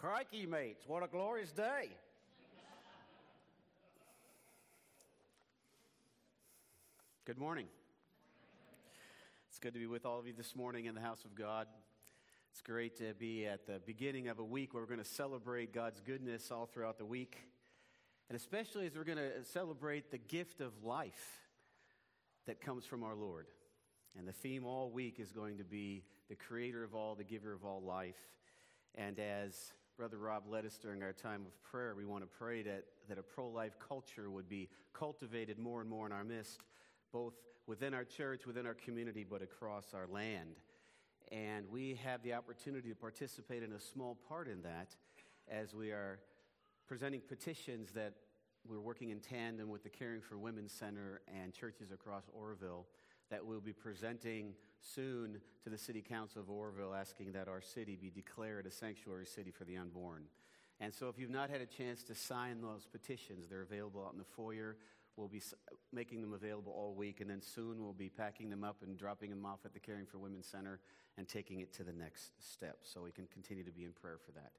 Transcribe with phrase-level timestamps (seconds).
[0.00, 1.90] Crikey, mates, what a glorious day.
[7.26, 7.66] Good morning.
[9.50, 11.66] It's good to be with all of you this morning in the house of God.
[12.50, 15.74] It's great to be at the beginning of a week where we're going to celebrate
[15.74, 17.36] God's goodness all throughout the week,
[18.30, 21.42] and especially as we're going to celebrate the gift of life
[22.46, 23.48] that comes from our Lord.
[24.18, 27.52] And the theme all week is going to be the creator of all, the giver
[27.52, 28.16] of all life.
[28.94, 32.62] And as Brother Rob led us during our time of prayer, we want to pray
[32.62, 36.60] that, that a pro life culture would be cultivated more and more in our midst,
[37.12, 37.34] both
[37.66, 40.56] within our church, within our community, but across our land.
[41.30, 44.96] And we have the opportunity to participate in a small part in that
[45.50, 46.20] as we are
[46.88, 48.14] presenting petitions that
[48.66, 52.86] we're working in tandem with the Caring for Women Center and churches across Oroville
[53.30, 57.96] that we'll be presenting soon to the City Council of Oroville asking that our city
[57.96, 60.24] be declared a sanctuary city for the unborn.
[60.80, 64.12] And so, if you've not had a chance to sign those petitions, they're available out
[64.12, 64.76] in the foyer.
[65.16, 65.42] We'll be
[65.92, 69.28] making them available all week, and then soon we'll be packing them up and dropping
[69.28, 70.80] them off at the Caring for Women Center
[71.18, 74.18] and taking it to the next step so we can continue to be in prayer
[74.24, 74.52] for that.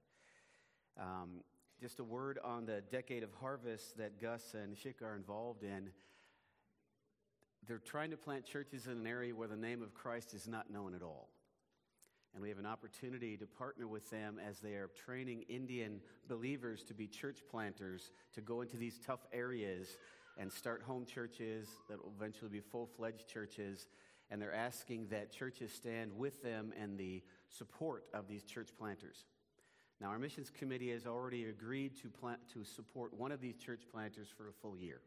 [1.01, 1.41] Um,
[1.81, 5.89] just a word on the decade of harvest that Gus and Shik are involved in
[7.71, 10.69] they're trying to plant churches in an area where the name of Christ is not
[10.69, 11.29] known at all.
[12.33, 16.83] And we have an opportunity to partner with them as they are training Indian believers
[16.89, 19.87] to be church planters, to go into these tough areas
[20.37, 23.87] and start home churches that will eventually be full fledged churches.
[24.29, 29.23] And they're asking that churches stand with them and the support of these church planters.
[30.01, 33.83] Now, our missions committee has already agreed to, plant, to support one of these church
[33.89, 34.99] planters for a full year.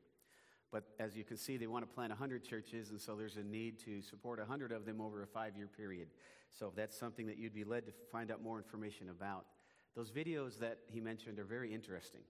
[0.74, 3.44] But as you can see, they want to plant 100 churches, and so there's a
[3.44, 6.08] need to support 100 of them over a five year period.
[6.50, 9.46] So if that's something that you'd be led to find out more information about,
[9.94, 12.22] those videos that he mentioned are very interesting.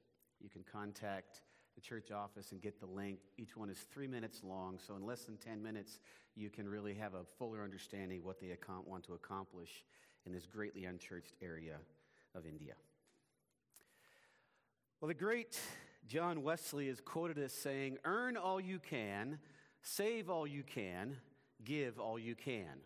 [0.43, 1.41] You can contact
[1.75, 3.19] the church office and get the link.
[3.39, 6.01] Each one is three minutes long, so in less than 10 minutes,
[6.37, 8.55] you can really have a fuller understanding what they
[8.87, 9.87] want to accomplish
[10.27, 11.77] in this greatly unchurched area
[12.35, 12.75] of India.
[15.01, 15.59] Well, the great
[16.07, 19.39] John Wesley is quoted as saying, Earn all you can,
[19.83, 21.17] save all you can,
[21.65, 22.81] give all you can.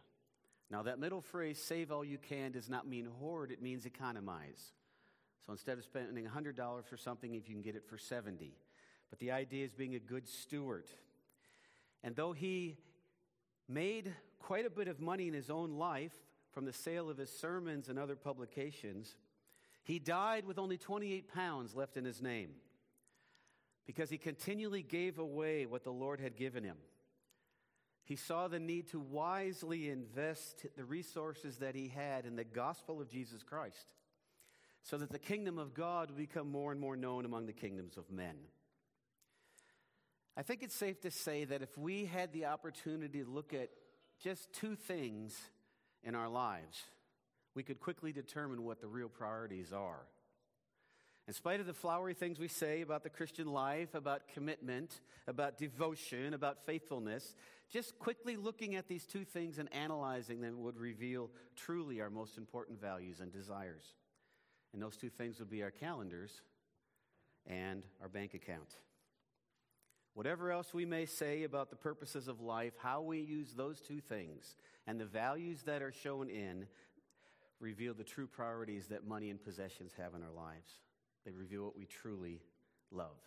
[0.70, 4.72] Now, that middle phrase, save all you can, does not mean hoard, it means economize.
[5.46, 8.54] So instead of spending $100 for something, if you can get it for 70.
[9.10, 10.84] But the idea is being a good steward.
[12.04, 12.76] And though he
[13.68, 16.12] made quite a bit of money in his own life
[16.52, 19.16] from the sale of his sermons and other publications,
[19.82, 22.50] he died with only 28 pounds left in his name
[23.88, 26.76] because he continually gave away what the Lord had given him.
[28.04, 33.00] He saw the need to wisely invest the resources that he had in the gospel
[33.00, 33.86] of Jesus Christ
[34.82, 37.96] so that the kingdom of God would become more and more known among the kingdoms
[37.96, 38.36] of men.
[40.36, 43.70] I think it's safe to say that if we had the opportunity to look at
[44.22, 45.34] just two things
[46.02, 46.82] in our lives,
[47.54, 50.06] we could quickly determine what the real priorities are.
[51.28, 55.58] In spite of the flowery things we say about the Christian life, about commitment, about
[55.58, 57.34] devotion, about faithfulness,
[57.70, 62.38] just quickly looking at these two things and analyzing them would reveal truly our most
[62.38, 63.92] important values and desires.
[64.72, 66.40] And those two things would be our calendars
[67.46, 68.76] and our bank account.
[70.14, 74.00] Whatever else we may say about the purposes of life, how we use those two
[74.00, 74.56] things
[74.86, 76.66] and the values that are shown in
[77.60, 80.78] reveal the true priorities that money and possessions have in our lives.
[81.28, 82.40] They reveal what we truly
[82.90, 83.20] love.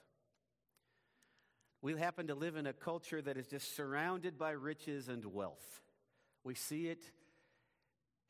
[1.83, 5.81] We happen to live in a culture that is just surrounded by riches and wealth.
[6.43, 7.03] We see it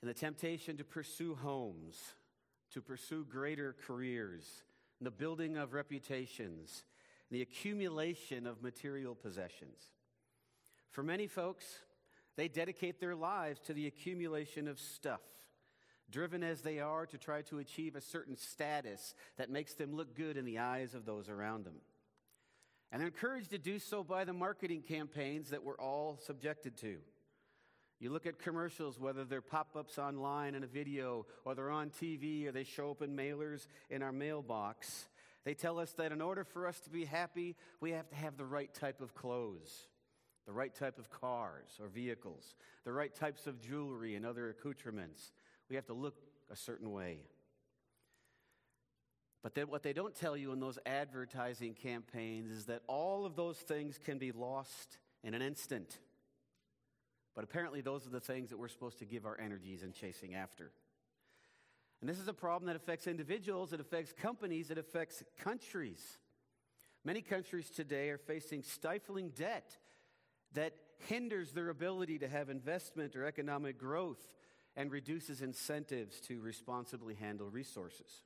[0.02, 1.96] in the temptation to pursue homes,
[2.74, 4.44] to pursue greater careers,
[5.00, 6.84] in the building of reputations,
[7.30, 9.80] the accumulation of material possessions.
[10.90, 11.66] For many folks,
[12.36, 15.22] they dedicate their lives to the accumulation of stuff
[16.12, 20.16] driven as they are to try to achieve a certain status that makes them look
[20.16, 21.78] good in the eyes of those around them.
[22.92, 26.98] And encouraged to do so by the marketing campaigns that we're all subjected to.
[28.02, 31.92] You look at commercials, whether they're pop ups online in a video, or they're on
[31.92, 35.06] TV, or they show up in mailers in our mailbox.
[35.46, 38.38] They tell us that in order for us to be happy, we have to have
[38.38, 39.88] the right type of clothes,
[40.48, 42.56] the right type of cars or vehicles,
[42.86, 45.32] the right types of jewelry and other accoutrements,
[45.72, 46.16] we have to look
[46.52, 47.20] a certain way.
[49.42, 53.38] But then what they don't tell you in those advertising campaigns is that all of
[53.38, 55.98] those things can be lost in an instant.
[57.34, 60.36] But apparently, those are the things that we're supposed to give our energies in chasing
[60.36, 60.74] after.
[62.02, 66.18] And this is a problem that affects individuals, it affects companies, it affects countries.
[67.06, 69.78] Many countries today are facing stifling debt
[70.54, 70.74] that
[71.08, 74.36] hinders their ability to have investment or economic growth
[74.76, 78.24] and reduces incentives to responsibly handle resources.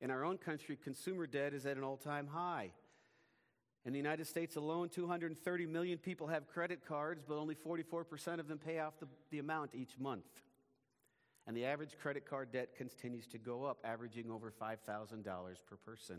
[0.00, 2.72] In our own country, consumer debt is at an all time high.
[3.84, 8.48] In the United States alone, 230 million people have credit cards, but only 44% of
[8.48, 10.24] them pay off the, the amount each month.
[11.46, 16.16] And the average credit card debt continues to go up, averaging over $5,000 per person.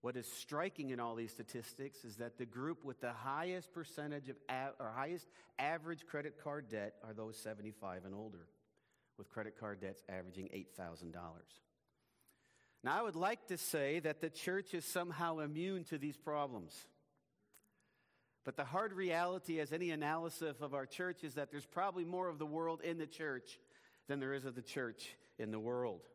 [0.00, 4.28] What is striking in all these statistics is that the group with the highest percentage
[4.28, 5.28] of a- or highest
[5.58, 8.48] average credit card debt are those 75 and older,
[9.16, 11.60] with credit card debts averaging $8,000.
[12.84, 16.86] Now, I would like to say that the church is somehow immune to these problems.
[18.44, 22.28] But the hard reality, as any analysis of our church, is that there's probably more
[22.28, 23.58] of the world in the church
[24.06, 26.08] than there is of the church in the world.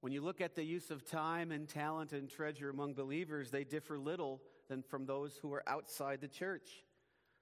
[0.00, 3.64] When you look at the use of time and talent and treasure among believers, they
[3.64, 6.84] differ little than from those who are outside the church.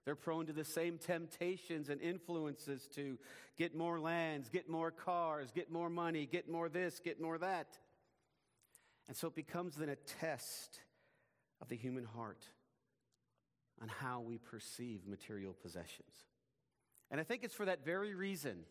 [0.05, 3.19] They're prone to the same temptations and influences to
[3.58, 7.76] get more lands, get more cars, get more money, get more this, get more that.
[9.09, 10.81] And so it becomes then a test
[11.61, 12.44] of the human heart
[13.82, 16.25] on how we perceive material possessions.
[17.11, 18.64] And I think it's for that very reason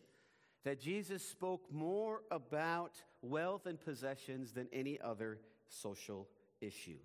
[0.66, 6.26] that Jesus spoke more about wealth and possessions than any other social
[6.60, 6.98] issue.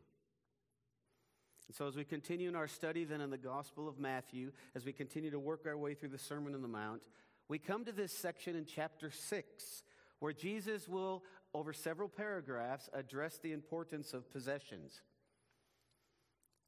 [1.67, 4.83] And so, as we continue in our study then in the Gospel of Matthew, as
[4.83, 7.03] we continue to work our way through the Sermon on the Mount,
[7.49, 9.83] we come to this section in chapter 6
[10.17, 11.23] where Jesus will,
[11.53, 15.01] over several paragraphs, address the importance of possessions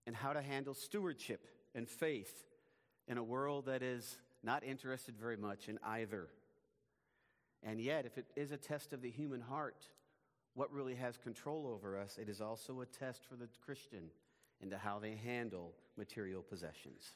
[0.06, 2.46] and how to handle stewardship and faith
[3.08, 6.28] in a world that is not interested very much in either.
[7.66, 9.88] And yet, if it is a test of the human heart,
[10.54, 14.10] what really has control over us, it is also a test for the Christian
[14.62, 17.12] into how they handle material possessions.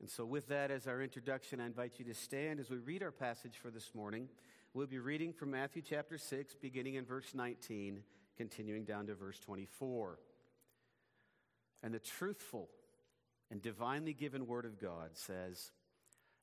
[0.00, 3.02] And so, with that as our introduction, I invite you to stand as we read
[3.02, 4.28] our passage for this morning.
[4.72, 8.02] We'll be reading from Matthew chapter 6, beginning in verse 19,
[8.36, 10.18] continuing down to verse 24.
[11.82, 12.68] And the truthful
[13.50, 15.72] and divinely given word of God says,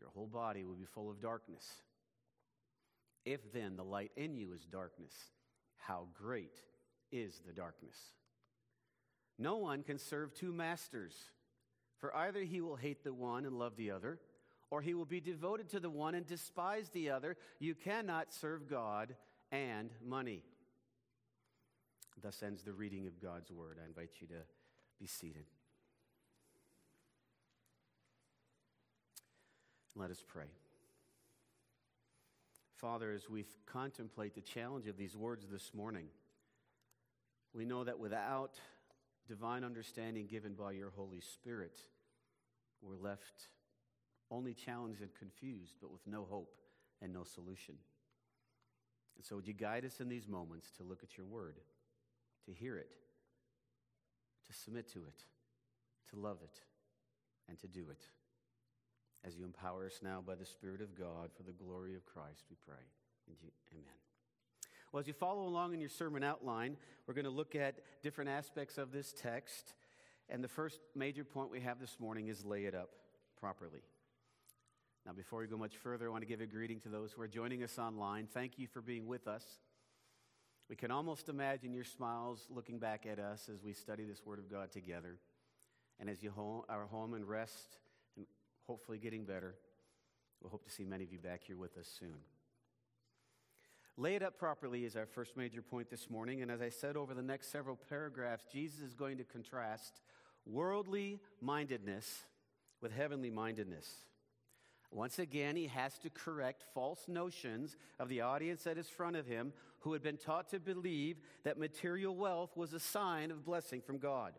[0.00, 1.64] your whole body will be full of darkness.
[3.24, 5.14] If then the light in you is darkness,
[5.76, 6.56] how great
[7.10, 7.96] is the darkness?
[9.38, 11.14] No one can serve two masters,
[11.98, 14.18] for either he will hate the one and love the other,
[14.70, 17.36] or he will be devoted to the one and despise the other.
[17.58, 19.14] You cannot serve God
[19.50, 20.42] and money.
[22.22, 23.78] Thus ends the reading of God's word.
[23.82, 24.42] I invite you to
[25.00, 25.46] be seated.
[29.96, 30.46] Let us pray.
[32.76, 36.06] Father, as we contemplate the challenge of these words this morning,
[37.54, 38.58] we know that without
[39.28, 41.78] divine understanding given by your Holy Spirit,
[42.82, 43.48] we're left
[44.30, 46.60] only challenged and confused, but with no hope
[47.00, 47.76] and no solution.
[49.16, 51.60] And so, would you guide us in these moments to look at your word,
[52.46, 52.90] to hear it,
[54.46, 55.22] to submit to it,
[56.10, 56.60] to love it,
[57.48, 58.08] and to do it?
[59.26, 62.44] As you empower us now by the Spirit of God for the glory of Christ,
[62.50, 62.82] we pray.
[63.72, 63.84] Amen.
[64.92, 66.76] Well, as you follow along in your sermon outline,
[67.06, 69.74] we're going to look at different aspects of this text.
[70.28, 72.90] And the first major point we have this morning is lay it up
[73.40, 73.82] properly.
[75.06, 77.22] Now, before we go much further, I want to give a greeting to those who
[77.22, 78.26] are joining us online.
[78.32, 79.44] Thank you for being with us.
[80.68, 84.38] We can almost imagine your smiles looking back at us as we study this Word
[84.38, 85.18] of God together.
[85.98, 86.32] And as you
[86.68, 87.78] are home and rest
[88.66, 89.54] hopefully getting better.
[90.40, 92.16] We'll hope to see many of you back here with us soon.
[93.96, 96.42] Lay it up properly is our first major point this morning.
[96.42, 100.00] And as I said over the next several paragraphs, Jesus is going to contrast
[100.44, 102.24] worldly mindedness
[102.82, 103.88] with heavenly mindedness.
[104.90, 109.26] Once again, he has to correct false notions of the audience that is front of
[109.26, 113.80] him who had been taught to believe that material wealth was a sign of blessing
[113.80, 114.34] from God.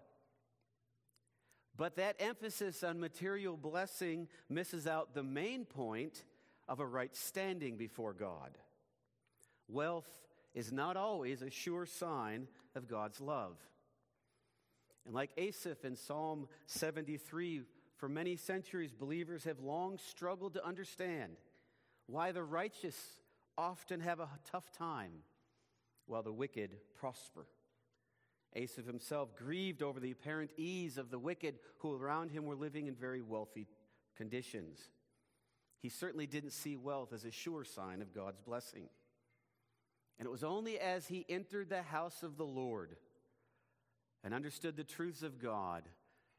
[1.77, 6.23] But that emphasis on material blessing misses out the main point
[6.67, 8.57] of a right standing before God.
[9.67, 10.09] Wealth
[10.53, 13.57] is not always a sure sign of God's love.
[15.05, 17.63] And like Asaph in Psalm 73,
[17.97, 21.37] for many centuries, believers have long struggled to understand
[22.07, 22.97] why the righteous
[23.57, 25.11] often have a tough time
[26.05, 27.47] while the wicked prosper.
[28.55, 32.87] Asaph himself grieved over the apparent ease of the wicked who around him were living
[32.87, 33.67] in very wealthy
[34.15, 34.79] conditions.
[35.81, 38.89] He certainly didn't see wealth as a sure sign of God's blessing.
[40.17, 42.95] And it was only as he entered the house of the Lord
[44.23, 45.83] and understood the truths of God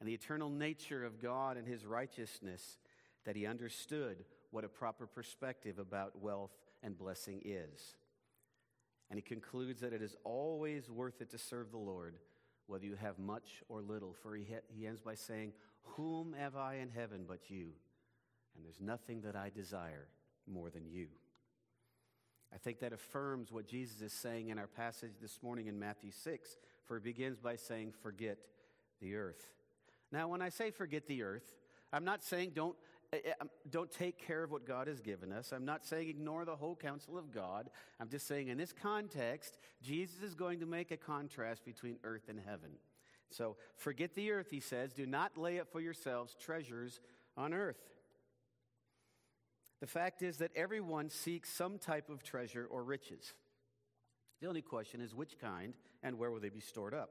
[0.01, 2.79] and the eternal nature of God and his righteousness
[3.25, 7.97] that he understood what a proper perspective about wealth and blessing is.
[9.11, 12.17] And he concludes that it is always worth it to serve the Lord,
[12.67, 14.15] whether you have much or little.
[14.23, 17.71] For he, he ends by saying, Whom have I in heaven but you?
[18.57, 20.09] And there's nothing that I desire
[20.47, 21.09] more than you.
[22.53, 26.11] I think that affirms what Jesus is saying in our passage this morning in Matthew
[26.11, 28.39] 6, for he begins by saying, Forget
[29.01, 29.47] the earth.
[30.13, 31.55] Now, when I say forget the earth,
[31.93, 32.77] I'm not saying don't,
[33.71, 35.53] don't take care of what God has given us.
[35.53, 37.71] I'm not saying ignore the whole counsel of God.
[38.01, 42.29] I'm just saying in this context, Jesus is going to make a contrast between earth
[42.29, 42.71] and heaven.
[43.31, 44.93] So forget the earth, he says.
[44.93, 47.01] Do not lay up for yourselves treasures
[47.37, 47.81] on earth.
[49.81, 53.35] The fact is that everyone seeks some type of treasure or riches.
[54.41, 57.11] The only question is which kind and where will they be stored up?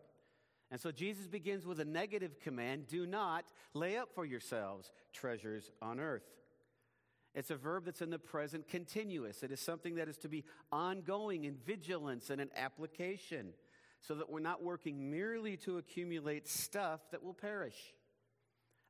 [0.75, 5.72] And so Jesus begins with a negative command do not lay up for yourselves treasures
[5.82, 6.27] on earth.
[7.34, 9.41] It's a verb that's in the present continuous.
[9.41, 13.53] It is something that is to be ongoing in vigilance and in application,
[14.01, 17.94] so that we're not working merely to accumulate stuff that will perish.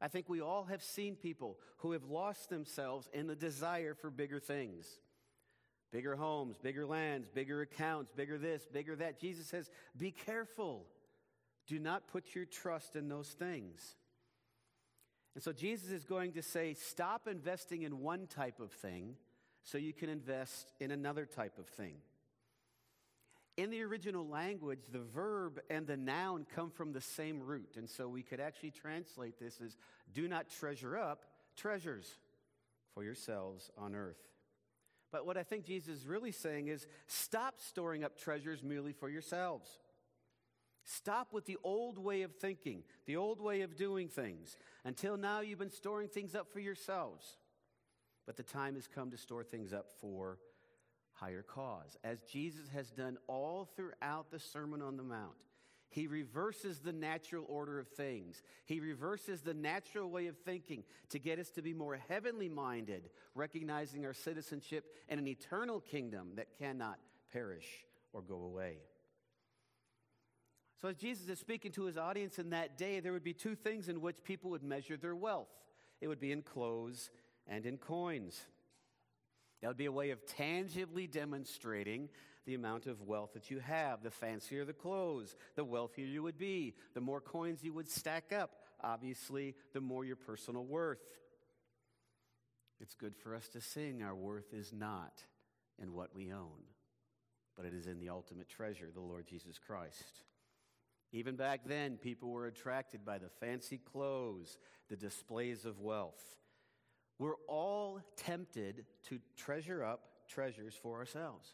[0.02, 4.10] I think we all have seen people who have lost themselves in the desire for
[4.10, 4.88] bigger things
[5.92, 9.20] bigger homes, bigger lands, bigger accounts, bigger this, bigger that.
[9.20, 10.88] Jesus says, Be careful.
[11.68, 13.96] Do not put your trust in those things.
[15.34, 19.16] And so Jesus is going to say, Stop investing in one type of thing
[19.64, 21.96] so you can invest in another type of thing.
[23.58, 27.76] In the original language, the verb and the noun come from the same root.
[27.78, 29.78] And so we could actually translate this as
[30.14, 32.18] do not treasure up treasures
[32.94, 34.20] for yourselves on earth.
[35.12, 39.10] But what I think Jesus is really saying is stop storing up treasures merely for
[39.10, 39.70] yourselves.
[40.86, 44.56] Stop with the old way of thinking, the old way of doing things.
[44.84, 47.38] Until now, you've been storing things up for yourselves.
[48.28, 50.38] But the time has come to store things up for
[51.14, 51.98] higher cause.
[52.04, 55.34] As Jesus has done all throughout the Sermon on the Mount,
[55.90, 58.44] he reverses the natural order of things.
[58.66, 63.10] He reverses the natural way of thinking to get us to be more heavenly minded,
[63.34, 67.00] recognizing our citizenship in an eternal kingdom that cannot
[67.32, 68.80] perish or go away.
[70.82, 73.56] So, as Jesus is speaking to his audience in that day, there would be two
[73.56, 75.48] things in which people would measure their wealth
[76.02, 77.10] it would be in clothes
[77.48, 78.40] and in coins.
[79.62, 82.10] That would be a way of tangibly demonstrating
[82.46, 84.04] the amount of wealth that you have.
[84.04, 86.76] The fancier the clothes, the wealthier you would be.
[86.94, 88.52] The more coins you would stack up,
[88.84, 91.00] obviously, the more your personal worth.
[92.80, 95.24] It's good for us to sing our worth is not
[95.82, 96.66] in what we own,
[97.56, 100.04] but it is in the ultimate treasure, the Lord Jesus Christ.
[101.16, 104.58] Even back then, people were attracted by the fancy clothes,
[104.90, 106.22] the displays of wealth.
[107.20, 111.54] We're all tempted to treasure up treasures for ourselves.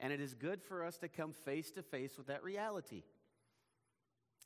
[0.00, 3.04] And it is good for us to come face to face with that reality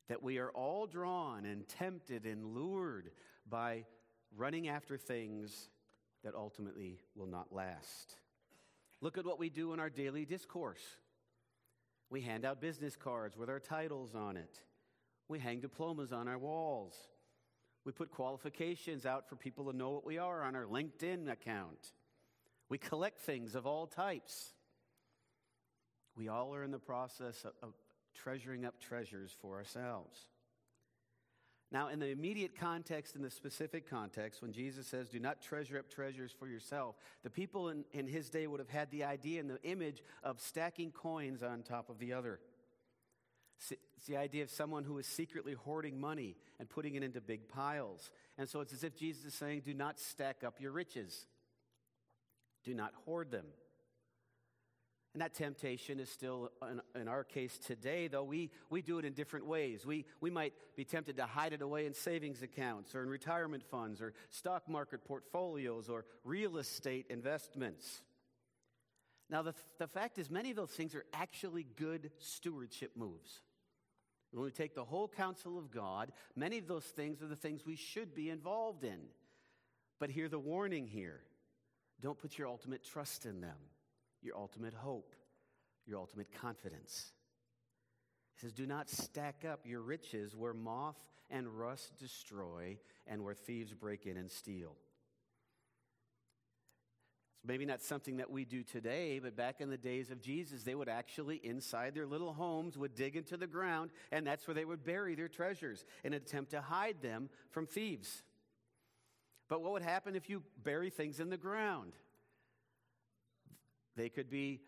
[0.08, 3.12] that we are all drawn and tempted and lured
[3.48, 3.86] by
[4.36, 5.70] running after things
[6.22, 8.16] that ultimately will not last.
[9.00, 10.82] Look at what we do in our daily discourse.
[12.10, 14.60] We hand out business cards with our titles on it.
[15.28, 16.94] We hang diplomas on our walls.
[17.84, 21.92] We put qualifications out for people to know what we are on our LinkedIn account.
[22.68, 24.52] We collect things of all types.
[26.16, 27.74] We all are in the process of,
[28.12, 30.18] treasuring up treasures for ourselves.
[31.72, 35.78] Now, in the immediate context, in the specific context, when Jesus says, Do not treasure
[35.78, 39.40] up treasures for yourself, the people in, in his day would have had the idea
[39.40, 42.40] and the image of stacking coins on top of the other.
[43.70, 47.48] It's the idea of someone who is secretly hoarding money and putting it into big
[47.48, 48.10] piles.
[48.38, 51.26] And so it's as if Jesus is saying, Do not stack up your riches,
[52.64, 53.46] do not hoard them.
[55.12, 59.04] And that temptation is still, in, in, our case today, though we, we do it
[59.04, 59.84] in different ways.
[59.84, 63.64] We, we might be tempted to hide it away in savings accounts or in retirement
[63.64, 68.02] funds or stock market portfolios or real estate investments.
[69.28, 73.40] Now, the, the fact is, many of those things are actually good stewardship moves.
[74.32, 77.66] When we take the whole counsel of God, many of those things are the things
[77.66, 79.00] we should be involved in.
[79.98, 81.20] But hear the warning here
[82.00, 83.56] don't put your ultimate trust in them,
[84.22, 85.14] your ultimate hope,
[85.86, 87.12] your ultimate confidence.
[88.34, 90.98] He says, Do not stack up your riches where moth
[91.30, 94.76] and rust destroy and where thieves break in and steal.
[97.40, 100.62] It's maybe not something that we do today, but back in the days of Jesus,
[100.62, 104.54] they would actually, inside their little homes, would dig into the ground, and that's where
[104.54, 108.22] they would bury their treasures in an attempt to hide them from thieves.
[109.48, 111.94] But what would happen if you bury things in the ground?
[114.00, 114.62] They could be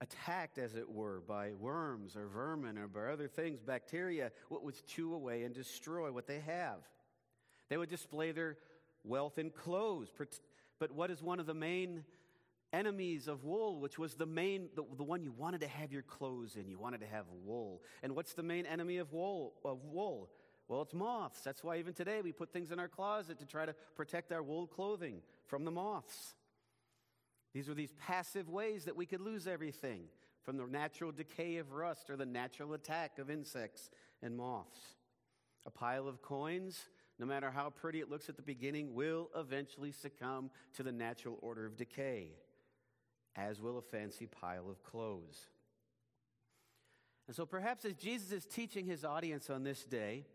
[0.00, 4.74] attacked, as it were, by worms or vermin or by other things, bacteria, what would
[4.86, 6.78] chew away and destroy what they have.
[7.68, 8.56] They would display their
[9.04, 10.10] wealth in clothes,
[10.78, 12.04] but what is one of the main
[12.72, 16.00] enemies of wool, which was the main, the, the one you wanted to have your
[16.00, 16.66] clothes in?
[16.66, 17.82] You wanted to have wool.
[18.02, 19.52] And what's the main enemy of wool?
[19.66, 20.30] Of wool?
[20.66, 21.42] Well, it's moths.
[21.42, 24.42] That's why even today we put things in our closet to try to protect our
[24.42, 26.36] wool clothing from the moths.
[27.52, 30.04] These are these passive ways that we could lose everything
[30.42, 33.90] from the natural decay of rust or the natural attack of insects
[34.22, 34.80] and moths.
[35.66, 36.88] A pile of coins
[37.22, 41.38] no matter how pretty it looks at the beginning, will eventually succumb to the natural
[41.40, 42.30] order of decay,
[43.36, 45.46] as will a fancy pile of clothes.
[47.28, 50.26] And so perhaps as Jesus is teaching his audience on this day,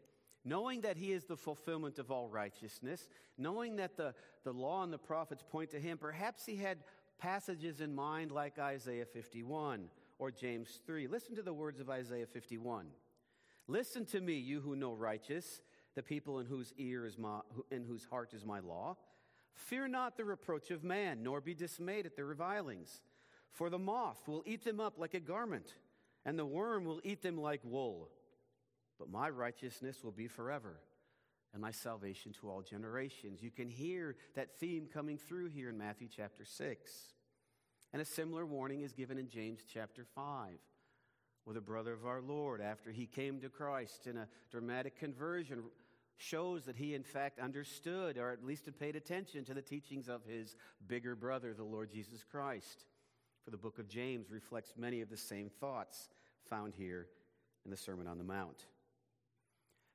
[0.46, 4.14] knowing that he is the fulfillment of all righteousness, knowing that the,
[4.46, 6.78] the law and the prophets point to him, perhaps he had
[7.18, 11.08] passages in mind like Isaiah 51 or James 3.
[11.08, 12.88] Listen to the words of Isaiah 51.
[13.68, 15.62] Listen to me, you who know righteous
[15.98, 17.40] the people in whose ear is my,
[17.72, 18.96] in whose heart is my law.
[19.56, 23.02] Fear not the reproach of man, nor be dismayed at their revilings.
[23.52, 25.74] For the moth will eat them up like a garment,
[26.24, 28.10] and the worm will eat them like wool.
[29.00, 30.80] But my righteousness will be forever,
[31.58, 33.42] and my salvation to all generations.
[33.42, 36.92] You can hear that theme coming through here in Matthew chapter 6.
[37.94, 40.52] And a similar warning is given in James chapter 5
[41.48, 45.64] with a brother of our Lord after he came to Christ in a dramatic conversion
[46.18, 50.08] shows that he, in fact, understood or at least had paid attention to the teachings
[50.08, 52.86] of his bigger brother, the Lord Jesus Christ.
[53.46, 56.10] For the book of James reflects many of the same thoughts
[56.48, 57.08] found here
[57.66, 58.68] in the Sermon on the Mount.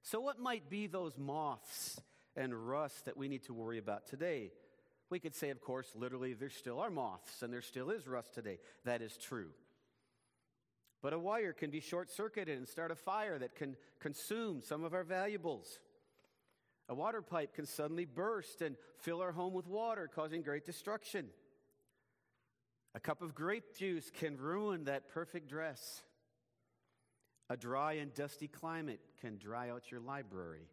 [0.03, 2.01] So, what might be those moths
[2.37, 4.51] and rust that we need to worry about today?
[5.11, 8.35] We could say, of course, literally, there still are moths and there still is rust
[8.35, 8.59] today.
[8.85, 9.51] That is true.
[11.03, 14.85] But a wire can be short circuited and start a fire that can consume some
[14.85, 15.81] of our valuables.
[16.89, 21.27] A water pipe can suddenly burst and fill our home with water, causing great destruction.
[22.95, 26.03] A cup of grape juice can ruin that perfect dress.
[27.53, 30.71] A dry and dusty climate can dry out your library.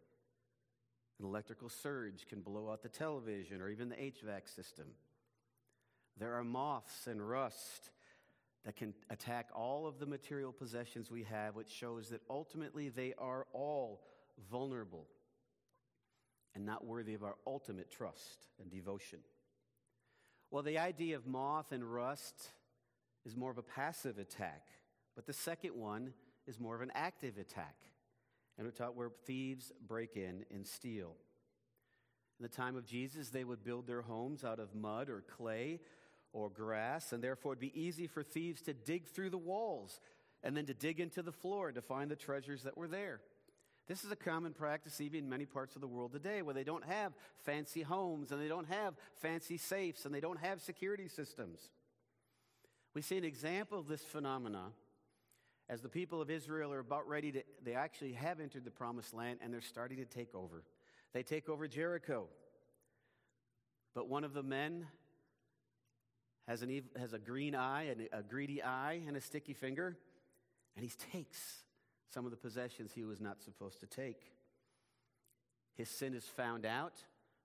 [1.18, 4.86] An electrical surge can blow out the television or even the HVAC system.
[6.16, 7.90] There are moths and rust
[8.64, 13.12] that can attack all of the material possessions we have, which shows that ultimately they
[13.18, 14.00] are all
[14.50, 15.06] vulnerable
[16.54, 19.18] and not worthy of our ultimate trust and devotion.
[20.50, 22.48] Well, the idea of moth and rust
[23.26, 24.62] is more of a passive attack,
[25.14, 26.14] but the second one
[26.50, 27.76] is more of an active attack.
[28.58, 31.14] And we're taught where thieves break in and steal.
[32.38, 35.80] In the time of Jesus, they would build their homes out of mud or clay
[36.32, 40.00] or grass, and therefore it'd be easy for thieves to dig through the walls
[40.42, 43.20] and then to dig into the floor to find the treasures that were there.
[43.86, 46.64] This is a common practice even in many parts of the world today where they
[46.64, 47.12] don't have
[47.44, 51.70] fancy homes and they don't have fancy safes and they don't have security systems.
[52.94, 54.72] We see an example of this phenomena
[55.70, 59.14] as the people of Israel are about ready to, they actually have entered the promised
[59.14, 60.64] land and they're starting to take over.
[61.12, 62.26] They take over Jericho.
[63.94, 64.88] But one of the men
[66.48, 69.96] has, an, has a green eye, and a greedy eye, and a sticky finger,
[70.74, 71.38] and he takes
[72.12, 74.20] some of the possessions he was not supposed to take.
[75.76, 76.94] His sin is found out,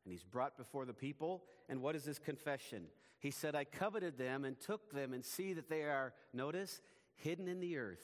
[0.04, 1.44] and he's brought before the people.
[1.70, 2.86] And what is his confession?
[3.20, 6.82] He said, I coveted them and took them, and see that they are, notice,
[7.16, 8.04] hidden in the earth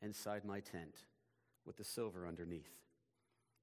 [0.00, 1.04] inside my tent
[1.64, 2.70] with the silver underneath.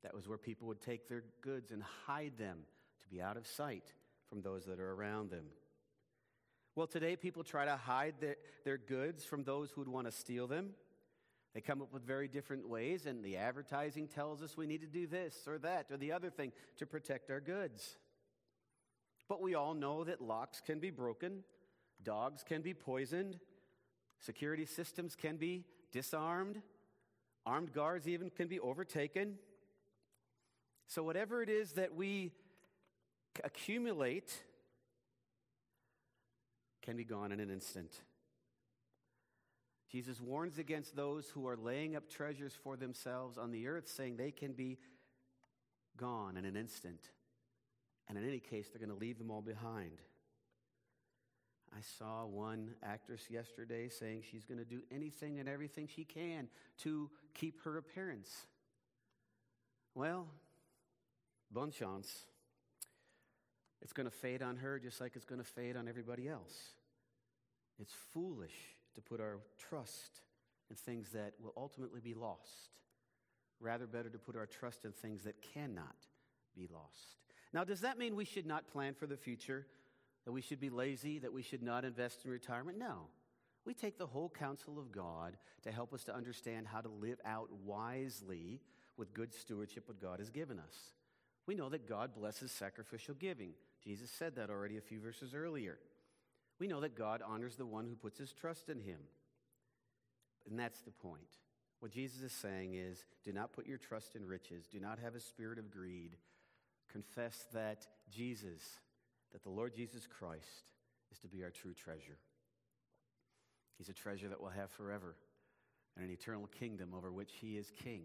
[0.04, 2.60] That was where people would take their goods and hide them
[3.02, 3.94] to be out of sight
[4.28, 5.46] from those that are around them.
[6.76, 10.12] Well, today people try to hide their, their goods from those who would want to
[10.12, 10.70] steal them.
[11.54, 14.88] They come up with very different ways, and the advertising tells us we need to
[14.88, 17.98] do this or that or the other thing to protect our goods.
[19.28, 21.44] But we all know that locks can be broken,
[22.04, 23.40] dogs can be poisoned,
[24.20, 26.62] security systems can be disarmed,
[27.46, 29.36] armed guards even can be overtaken.
[30.88, 32.32] So, whatever it is that we
[33.44, 34.34] accumulate
[36.82, 37.92] can be gone in an instant.
[39.92, 44.18] Jesus warns against those who are laying up treasures for themselves on the earth, saying
[44.18, 44.78] they can be
[45.98, 47.10] gone in an instant.
[48.08, 50.00] And in any case, they're going to leave them all behind.
[51.76, 56.48] I saw one actress yesterday saying she's going to do anything and everything she can
[56.80, 58.46] to keep her appearance.
[59.96, 60.28] Well,
[61.52, 62.26] bon chance.
[63.82, 66.54] It's going to fade on her just like it's going to fade on everybody else.
[67.80, 68.56] It's foolish
[68.96, 70.22] to put our trust
[70.70, 72.70] in things that will ultimately be lost.
[73.60, 75.96] Rather, better to put our trust in things that cannot
[76.56, 77.16] be lost.
[77.54, 79.66] Now, does that mean we should not plan for the future?
[80.26, 81.20] That we should be lazy?
[81.20, 82.78] That we should not invest in retirement?
[82.78, 83.08] No.
[83.66, 87.20] We take the whole counsel of God to help us to understand how to live
[87.26, 88.62] out wisely
[88.98, 90.76] with good stewardship what God has given us.
[91.46, 93.52] We know that God blesses sacrificial giving.
[93.84, 95.78] Jesus said that already a few verses earlier.
[96.60, 99.00] We know that God honors the one who puts his trust in him.
[100.50, 101.38] And that's the point.
[101.80, 105.16] What Jesus is saying is do not put your trust in riches, do not have
[105.16, 106.18] a spirit of greed.
[106.92, 108.80] Confess that Jesus,
[109.32, 110.72] that the Lord Jesus Christ,
[111.12, 112.18] is to be our true treasure.
[113.78, 115.16] He's a treasure that we'll have forever
[115.96, 118.04] and an eternal kingdom over which he is king.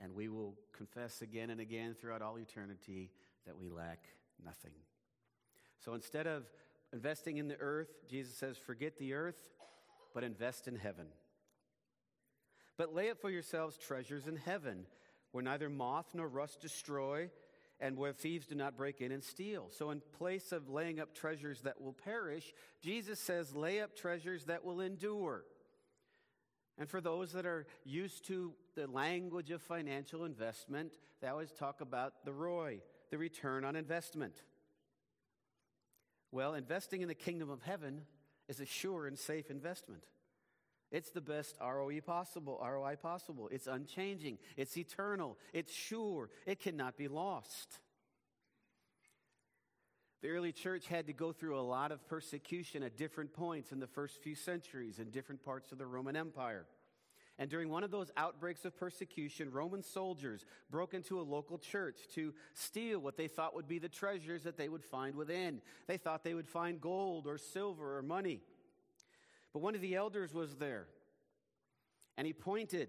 [0.00, 3.10] And we will confess again and again throughout all eternity
[3.46, 4.04] that we lack
[4.44, 4.72] nothing.
[5.84, 6.44] So instead of
[6.92, 9.50] investing in the earth, Jesus says, forget the earth,
[10.14, 11.06] but invest in heaven.
[12.76, 14.86] But lay up for yourselves treasures in heaven,
[15.30, 17.30] where neither moth nor rust destroy,
[17.84, 19.68] and where thieves do not break in and steal.
[19.70, 24.46] So, in place of laying up treasures that will perish, Jesus says, lay up treasures
[24.46, 25.44] that will endure.
[26.78, 31.82] And for those that are used to the language of financial investment, they always talk
[31.82, 34.40] about the ROI, the return on investment.
[36.32, 38.06] Well, investing in the kingdom of heaven
[38.48, 40.04] is a sure and safe investment.
[40.94, 43.48] It's the best ROE possible, ROI possible.
[43.50, 47.80] It's unchanging, it's eternal, it's sure, it cannot be lost.
[50.22, 53.80] The early church had to go through a lot of persecution at different points in
[53.80, 56.64] the first few centuries in different parts of the Roman Empire.
[57.40, 62.06] And during one of those outbreaks of persecution, Roman soldiers broke into a local church
[62.14, 65.60] to steal what they thought would be the treasures that they would find within.
[65.88, 68.42] They thought they would find gold or silver or money.
[69.54, 70.88] But one of the elders was there,
[72.18, 72.88] and he pointed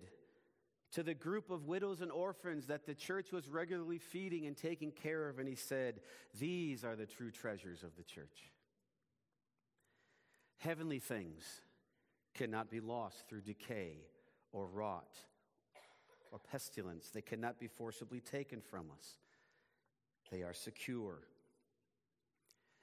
[0.93, 4.91] to the group of widows and orphans that the church was regularly feeding and taking
[4.91, 6.01] care of, and he said,
[6.39, 8.51] These are the true treasures of the church.
[10.57, 11.43] Heavenly things
[12.33, 13.97] cannot be lost through decay
[14.51, 15.15] or rot
[16.31, 17.09] or pestilence.
[17.09, 19.17] They cannot be forcibly taken from us,
[20.31, 21.19] they are secure.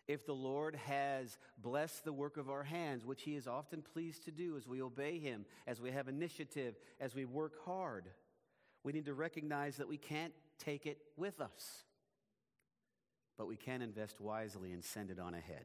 [0.09, 4.25] If the Lord has blessed the work of our hands, which He is often pleased
[4.25, 8.09] to do as we obey Him, as we have initiative, as we work hard,
[8.83, 11.85] we need to recognize that we can't take it with us,
[13.38, 15.65] but we can invest wisely and send it on ahead.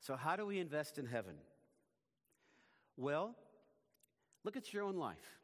[0.00, 1.34] So, how do we invest in heaven?
[2.98, 3.34] Well,
[4.46, 5.40] Look at your own life.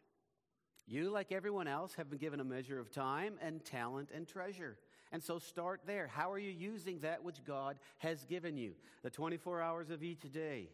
[0.87, 4.79] You, like everyone else, have been given a measure of time and talent and treasure.
[5.12, 6.07] And so start there.
[6.07, 8.72] How are you using that which God has given you?
[9.03, 10.70] The 24 hours of each day,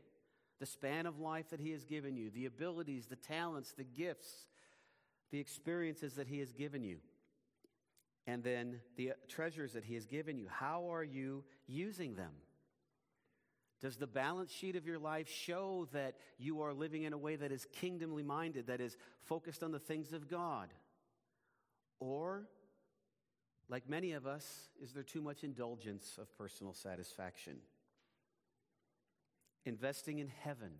[0.60, 4.46] the span of life that He has given you, the abilities, the talents, the gifts,
[5.32, 6.98] the experiences that He has given you,
[8.28, 10.46] and then the uh, treasures that He has given you.
[10.48, 12.32] How are you using them?
[13.80, 17.36] Does the balance sheet of your life show that you are living in a way
[17.36, 20.68] that is kingdomly minded, that is focused on the things of God?
[22.00, 22.48] Or,
[23.68, 27.58] like many of us, is there too much indulgence of personal satisfaction?
[29.66, 30.70] Investing in heaven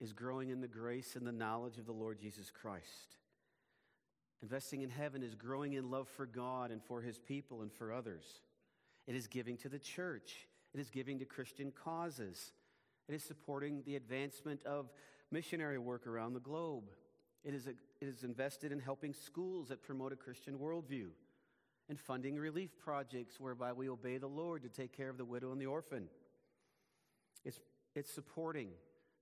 [0.00, 3.16] is growing in the grace and the knowledge of the Lord Jesus Christ.
[4.42, 7.92] Investing in heaven is growing in love for God and for his people and for
[7.92, 8.24] others.
[9.06, 10.46] It is giving to the church.
[10.72, 12.52] It is giving to Christian causes.
[13.08, 14.88] It is supporting the advancement of
[15.30, 16.84] missionary work around the globe.
[17.44, 21.08] It is, a, it is invested in helping schools that promote a Christian worldview
[21.90, 25.50] and funding relief projects whereby we obey the Lord to take care of the widow
[25.50, 26.06] and the orphan.
[27.44, 27.58] It's,
[27.96, 28.68] it's supporting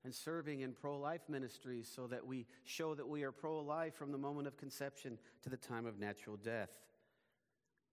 [0.04, 3.94] and serving in pro life ministries so that we show that we are pro life
[3.94, 6.68] from the moment of conception to the time of natural death.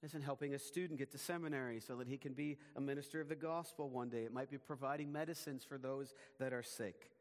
[0.03, 3.29] Isn't helping a student get to seminary so that he can be a minister of
[3.29, 4.25] the gospel one day.
[4.25, 7.11] It might be providing medicines for those that are sick.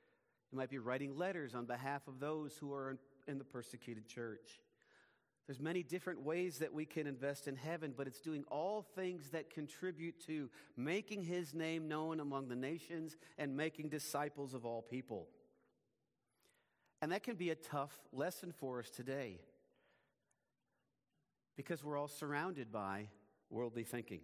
[0.52, 4.60] It might be writing letters on behalf of those who are in the persecuted church.
[5.46, 9.30] There's many different ways that we can invest in heaven, but it's doing all things
[9.30, 14.80] that contribute to making his name known among the nations and making disciples of all
[14.80, 15.28] people.
[17.02, 19.38] And that can be a tough lesson for us today
[21.56, 23.08] because we're all surrounded by
[23.50, 24.20] worldly thinking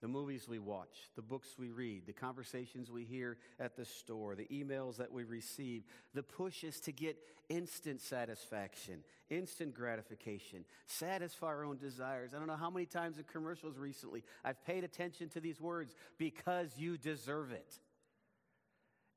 [0.00, 4.36] the movies we watch, the books we read, the conversations we hear at the store,
[4.36, 5.82] the emails that we receive,
[6.14, 7.16] the pushes to get
[7.48, 12.32] instant satisfaction, instant gratification, satisfy our own desires.
[12.32, 15.94] I don't know how many times in commercials recently I've paid attention to these words
[16.16, 17.80] because you deserve it.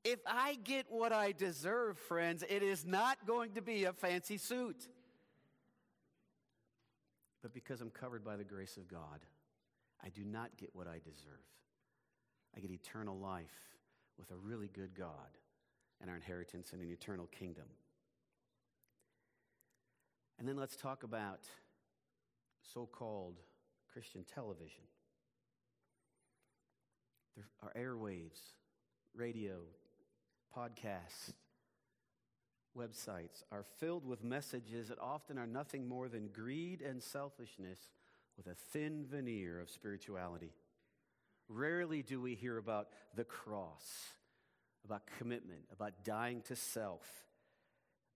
[0.03, 4.37] If I get what I deserve, friends, it is not going to be a fancy
[4.37, 4.87] suit.
[7.43, 9.19] But because I'm covered by the grace of God.
[10.03, 11.45] I do not get what I deserve.
[12.55, 13.45] I get eternal life
[14.17, 15.37] with a really good God
[16.01, 17.65] and our inheritance in an eternal kingdom.
[20.39, 21.41] And then let's talk about
[22.73, 23.37] so called
[23.91, 24.83] Christian television.
[27.35, 28.39] There are airwaves,
[29.13, 29.59] radio,
[30.55, 31.33] podcasts,
[32.77, 37.79] websites are filled with messages that often are nothing more than greed and selfishness
[38.43, 40.51] with a thin veneer of spirituality.
[41.47, 43.86] Rarely do we hear about the cross,
[44.86, 47.06] about commitment, about dying to self,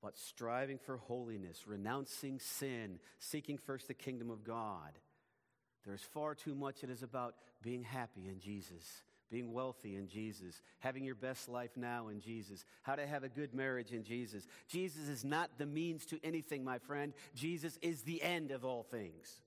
[0.01, 4.97] about striving for holiness, renouncing sin, seeking first the kingdom of God.
[5.85, 10.59] There's far too much that is about being happy in Jesus, being wealthy in Jesus,
[10.79, 14.47] having your best life now in Jesus, how to have a good marriage in Jesus.
[14.67, 17.13] Jesus is not the means to anything, my friend.
[17.35, 19.41] Jesus is the end of all things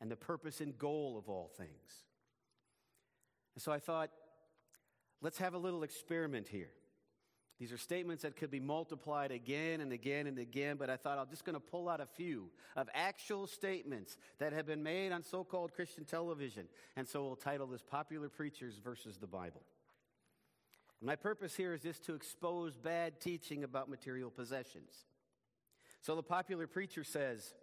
[0.00, 2.04] and the purpose and goal of all things.
[3.54, 4.10] And so I thought,
[5.20, 6.70] let's have a little experiment here.
[7.60, 11.18] These are statements that could be multiplied again and again and again, but I thought
[11.18, 15.12] I'm just going to pull out a few of actual statements that have been made
[15.12, 16.66] on so called Christian television.
[16.96, 19.62] And so we'll title this Popular Preachers versus the Bible.
[21.00, 24.90] My purpose here is just to expose bad teaching about material possessions.
[26.00, 27.54] So the popular preacher says,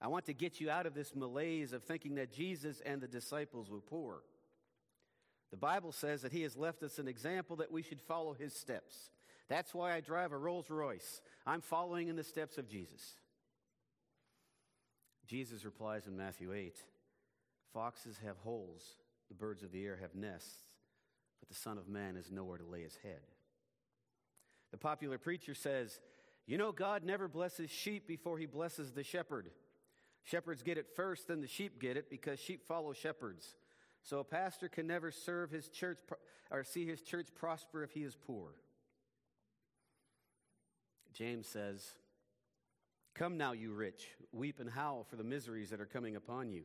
[0.00, 3.08] I want to get you out of this malaise of thinking that Jesus and the
[3.08, 4.22] disciples were poor.
[5.50, 8.54] The Bible says that he has left us an example that we should follow his
[8.54, 9.10] steps.
[9.48, 11.20] That's why I drive a Rolls Royce.
[11.44, 13.14] I'm following in the steps of Jesus.
[15.26, 16.76] Jesus replies in Matthew 8
[17.72, 18.82] Foxes have holes,
[19.28, 20.62] the birds of the air have nests,
[21.40, 23.20] but the Son of Man has nowhere to lay his head.
[24.70, 26.00] The popular preacher says,
[26.46, 29.50] You know, God never blesses sheep before he blesses the shepherd.
[30.24, 33.56] Shepherds get it first, then the sheep get it because sheep follow shepherds.
[34.02, 35.98] So a pastor can never serve his church
[36.50, 38.50] or see his church prosper if he is poor.
[41.12, 41.84] James says,
[43.14, 46.62] Come now, you rich, weep and howl for the miseries that are coming upon you.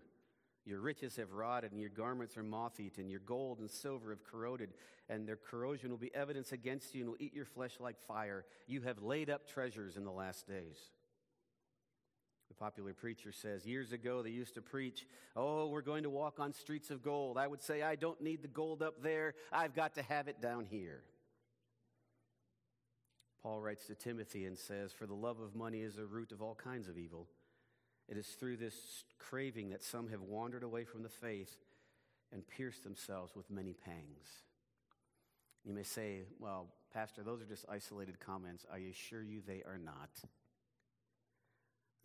[0.66, 3.10] Your riches have rotted, and your garments are moth eaten.
[3.10, 4.74] Your gold and silver have corroded,
[5.10, 8.46] and their corrosion will be evidence against you and will eat your flesh like fire.
[8.68, 10.78] You have laid up treasures in the last days.
[12.60, 16.54] Popular preacher says, years ago they used to preach, Oh, we're going to walk on
[16.54, 17.38] streets of gold.
[17.38, 19.34] I would say, I don't need the gold up there.
[19.52, 21.02] I've got to have it down here.
[23.44, 26.42] Paul writes to Timothy and says, For the love of money is the root of
[26.42, 27.28] all kinds of evil.
[28.08, 31.58] It is through this craving that some have wandered away from the faith
[32.32, 34.44] and pierced themselves with many pangs.
[35.64, 38.66] You may say, Well, Pastor, those are just isolated comments.
[38.74, 40.10] I assure you they are not.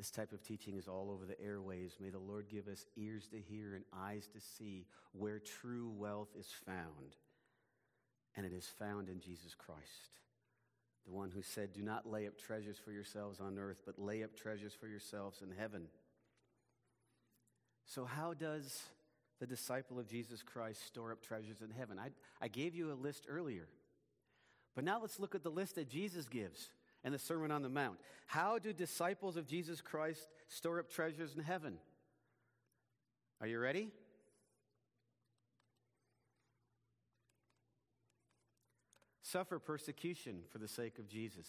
[0.01, 2.01] This type of teaching is all over the airwaves.
[2.01, 6.31] May the Lord give us ears to hear and eyes to see where true wealth
[6.39, 7.17] is found.
[8.35, 10.17] And it is found in Jesus Christ,
[11.05, 14.23] the one who said, Do not lay up treasures for yourselves on earth, but lay
[14.23, 15.83] up treasures for yourselves in heaven.
[17.85, 18.85] So, how does
[19.39, 21.99] the disciple of Jesus Christ store up treasures in heaven?
[21.99, 22.09] I,
[22.41, 23.69] I gave you a list earlier.
[24.75, 26.71] But now let's look at the list that Jesus gives
[27.05, 27.99] and the Sermon on the Mount.
[28.27, 31.79] How do disciples of Jesus Christ store up treasures in heaven?
[33.41, 33.91] Are you ready?
[39.23, 41.47] Suffer persecution for the sake of Jesus.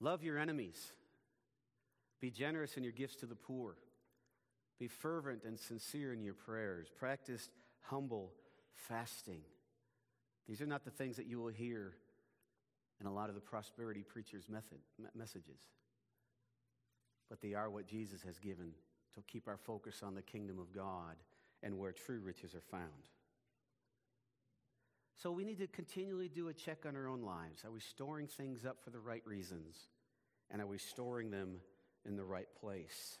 [0.00, 0.92] Love your enemies.
[2.20, 3.74] Be generous in your gifts to the poor.
[4.78, 6.88] Be fervent and sincere in your prayers.
[6.96, 7.50] Practice
[7.82, 8.32] humble
[8.72, 9.40] fasting.
[10.46, 11.94] These are not the things that you will hear
[13.00, 14.78] in a lot of the prosperity preachers' method,
[15.14, 15.60] messages.
[17.28, 18.72] But they are what Jesus has given
[19.14, 21.16] to keep our focus on the kingdom of God
[21.62, 23.08] and where true riches are found.
[25.16, 27.64] So we need to continually do a check on our own lives.
[27.64, 29.76] Are we storing things up for the right reasons?
[30.50, 31.56] And are we storing them
[32.06, 33.18] in the right place?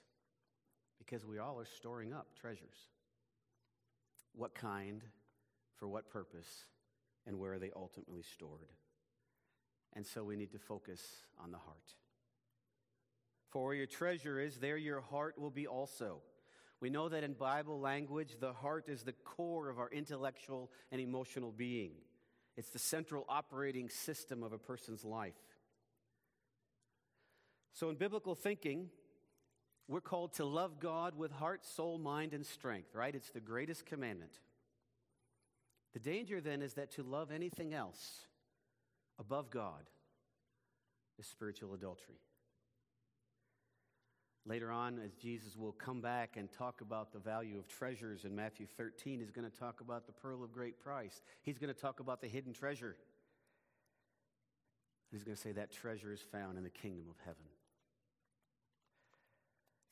[0.98, 2.76] Because we all are storing up treasures.
[4.34, 5.02] What kind,
[5.74, 6.66] for what purpose,
[7.26, 8.68] and where are they ultimately stored?
[9.94, 11.00] And so we need to focus
[11.42, 11.94] on the heart.
[13.50, 16.20] For where your treasure is, there your heart will be also.
[16.80, 21.00] We know that in Bible language, the heart is the core of our intellectual and
[21.00, 21.92] emotional being.
[22.56, 25.34] It's the central operating system of a person's life.
[27.72, 28.90] So, in biblical thinking,
[29.86, 33.14] we're called to love God with heart, soul, mind, and strength, right?
[33.14, 34.32] It's the greatest commandment.
[35.94, 38.26] The danger then is that to love anything else
[39.18, 39.90] above God
[41.18, 42.20] is spiritual adultery.
[44.46, 48.34] Later on, as Jesus will come back and talk about the value of treasures in
[48.34, 51.20] Matthew 13, he's going to talk about the pearl of great price.
[51.42, 52.96] He's going to talk about the hidden treasure.
[55.10, 57.44] He's going to say that treasure is found in the kingdom of heaven.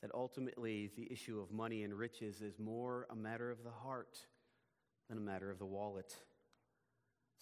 [0.01, 4.19] That ultimately, the issue of money and riches is more a matter of the heart
[5.09, 6.15] than a matter of the wallet.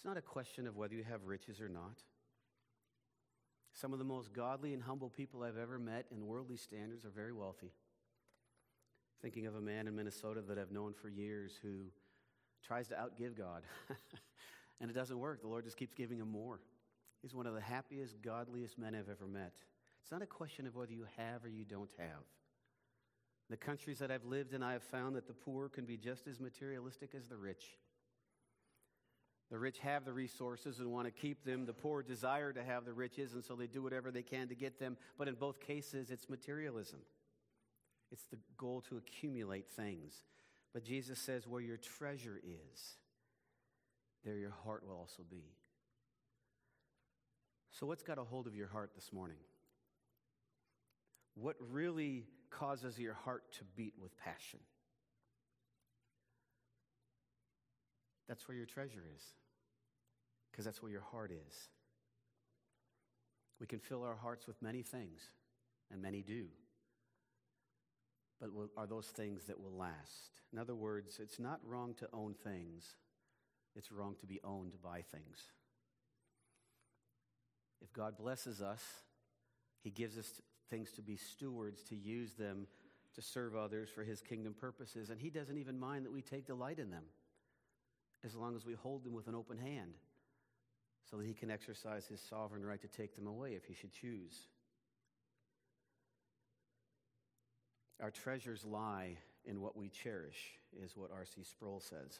[0.04, 2.02] It's not a question of whether you have riches or not.
[3.72, 7.10] Some of the most godly and humble people I've ever met in worldly standards are
[7.10, 7.72] very wealthy.
[9.22, 11.86] Thinking of a man in Minnesota that I've known for years who
[12.62, 13.62] tries to outgive God.
[14.82, 15.40] and it doesn't work.
[15.40, 16.60] The Lord just keeps giving him more.
[17.22, 19.54] He's one of the happiest, godliest men I've ever met.
[20.02, 22.26] It's not a question of whether you have or you don't have.
[23.48, 26.26] The countries that I've lived in, I have found that the poor can be just
[26.26, 27.78] as materialistic as the rich.
[29.50, 31.66] The rich have the resources and want to keep them.
[31.66, 34.54] The poor desire to have the riches, and so they do whatever they can to
[34.54, 34.96] get them.
[35.18, 37.00] But in both cases, it's materialism.
[38.10, 40.22] It's the goal to accumulate things.
[40.72, 42.96] But Jesus says, where your treasure is,
[44.24, 45.44] there your heart will also be.
[47.70, 49.36] So, what's got a hold of your heart this morning?
[51.34, 54.60] What really causes your heart to beat with passion?
[58.28, 59.22] That's where your treasure is,
[60.50, 61.68] because that's where your heart is.
[63.60, 65.20] We can fill our hearts with many things,
[65.90, 66.46] and many do.
[68.40, 70.40] But are those things that will last?
[70.52, 72.96] In other words, it's not wrong to own things,
[73.76, 75.38] it's wrong to be owned by things.
[77.82, 78.82] If God blesses us,
[79.82, 82.66] He gives us things to be stewards, to use them
[83.14, 86.46] to serve others for His kingdom purposes, and He doesn't even mind that we take
[86.46, 87.04] delight in them
[88.24, 89.94] as long as we hold them with an open hand
[91.10, 93.92] so that he can exercise his sovereign right to take them away if he should
[93.92, 94.48] choose.
[98.00, 101.42] Our treasures lie in what we cherish, is what R.C.
[101.44, 102.18] Sproul says.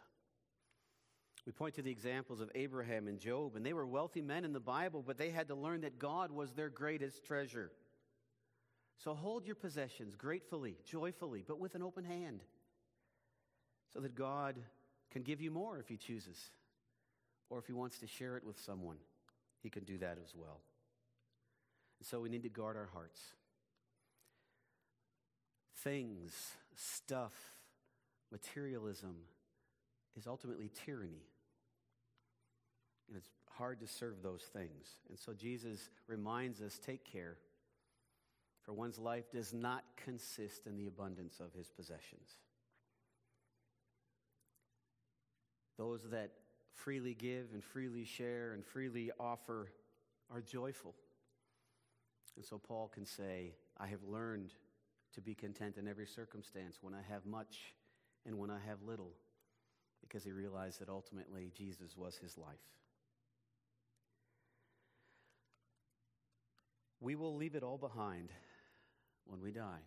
[1.47, 4.53] We point to the examples of Abraham and Job, and they were wealthy men in
[4.53, 7.71] the Bible, but they had to learn that God was their greatest treasure.
[8.99, 12.41] So hold your possessions gratefully, joyfully, but with an open hand,
[13.93, 14.57] so that God
[15.15, 16.51] can give you more if he chooses.
[17.49, 18.97] Or if he wants to share it with someone,
[19.63, 20.61] he can do that as well.
[22.01, 23.21] And so we need to guard our hearts.
[25.77, 26.33] Things,
[26.75, 27.33] stuff,
[28.33, 29.15] materialism
[30.19, 31.23] is ultimately tyranny.
[33.07, 34.89] And it's hard to serve those things.
[35.09, 37.37] And so Jesus reminds us take care,
[38.63, 42.39] for one's life does not consist in the abundance of his possessions.
[45.77, 46.31] Those that
[46.73, 49.73] freely give and freely share and freely offer
[50.31, 50.95] are joyful.
[52.37, 54.53] And so Paul can say, I have learned
[55.15, 57.75] to be content in every circumstance when I have much
[58.27, 59.13] and when I have little,
[60.01, 62.55] because he realized that ultimately Jesus was his life.
[67.01, 68.31] We will leave it all behind
[69.27, 69.83] when we die.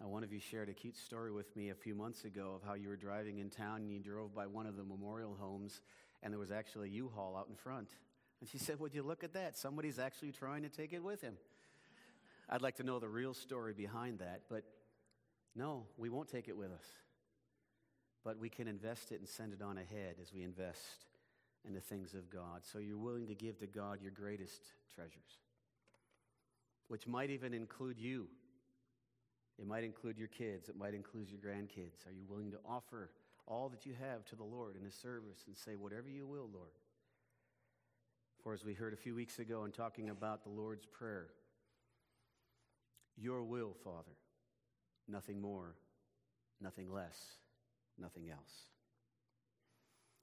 [0.00, 2.66] Now, one of you shared a cute story with me a few months ago of
[2.66, 5.80] how you were driving in town and you drove by one of the memorial homes
[6.22, 7.88] and there was actually a U-Haul out in front.
[8.40, 9.56] And she said, Would you look at that?
[9.56, 11.36] Somebody's actually trying to take it with him.
[12.48, 14.64] I'd like to know the real story behind that, but
[15.54, 16.86] no, we won't take it with us.
[18.24, 21.06] But we can invest it and send it on ahead as we invest
[21.66, 22.62] in the things of God.
[22.62, 24.62] So you're willing to give to God your greatest
[24.94, 25.40] treasures,
[26.88, 28.28] which might even include you
[29.58, 32.06] it might include your kids, it might include your grandkids.
[32.06, 33.10] Are you willing to offer
[33.46, 36.48] all that you have to the Lord in His service and say, Whatever you will,
[36.52, 36.72] Lord.
[38.42, 41.28] For as we heard a few weeks ago in talking about the Lord's Prayer,
[43.16, 44.16] your will, Father,
[45.08, 45.74] nothing more,
[46.60, 47.18] nothing less,
[47.98, 48.70] nothing else.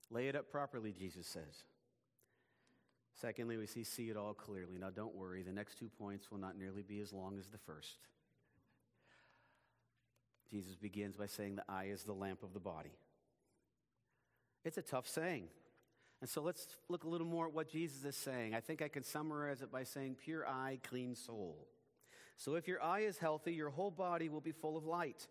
[0.09, 1.63] Lay it up properly, Jesus says.
[3.19, 4.77] Secondly, we see see it all clearly.
[4.77, 7.57] Now, don't worry, the next two points will not nearly be as long as the
[7.57, 7.97] first.
[10.53, 12.91] Jesus begins by saying, The eye is the lamp of the body.
[14.63, 15.45] It's a tough saying.
[16.21, 18.53] And so let's look a little more at what Jesus is saying.
[18.53, 21.67] I think I can summarize it by saying, Pure eye, clean soul.
[22.37, 25.27] So if your eye is healthy, your whole body will be full of light.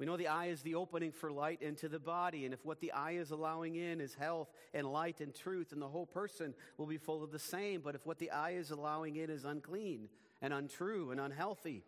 [0.00, 2.80] We know the eye is the opening for light into the body, and if what
[2.80, 6.54] the eye is allowing in is health and light and truth, then the whole person
[6.76, 7.82] will be full of the same.
[7.82, 10.08] But if what the eye is allowing in is unclean
[10.42, 11.84] and untrue and unhealthy,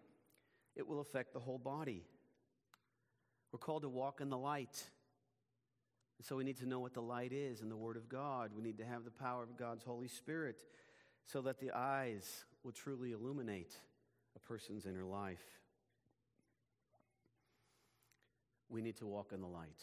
[0.76, 2.04] it will affect the whole body.
[3.52, 4.82] We're called to walk in the light.
[6.18, 8.50] And so we need to know what the light is in the Word of God.
[8.54, 10.56] We need to have the power of God's Holy Spirit
[11.26, 13.74] so that the eyes will truly illuminate
[14.36, 15.42] a person's inner life.
[18.68, 19.80] We need to walk in the light.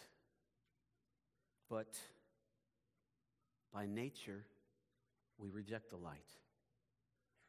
[1.70, 1.98] But
[3.74, 4.46] by nature,
[5.38, 6.30] we reject the light.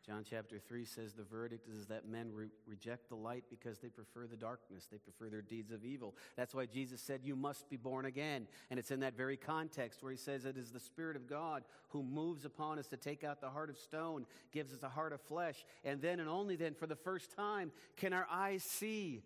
[0.09, 3.91] John chapter 3 says the verdict is that men re- reject the light because they
[3.91, 4.89] prefer the darkness.
[4.91, 6.17] They prefer their deeds of evil.
[6.35, 8.47] That's why Jesus said, You must be born again.
[8.71, 11.63] And it's in that very context where he says it is the Spirit of God
[11.91, 15.13] who moves upon us to take out the heart of stone, gives us a heart
[15.13, 15.63] of flesh.
[15.85, 19.23] And then and only then, for the first time, can our eyes see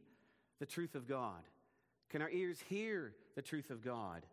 [0.59, 1.43] the truth of God.
[2.11, 4.27] Can our ears hear the truth of God?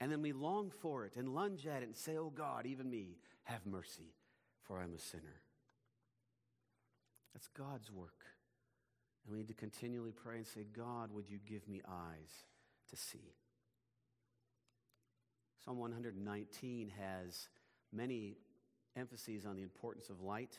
[0.00, 2.88] And then we long for it and lunge at it and say, Oh God, even
[2.88, 4.14] me, have mercy,
[4.62, 5.43] for I'm a sinner.
[7.34, 8.24] That's God's work.
[9.24, 12.44] And we need to continually pray and say, God, would you give me eyes
[12.90, 13.34] to see?
[15.64, 17.48] Psalm 119 has
[17.92, 18.36] many
[18.96, 20.58] emphases on the importance of light.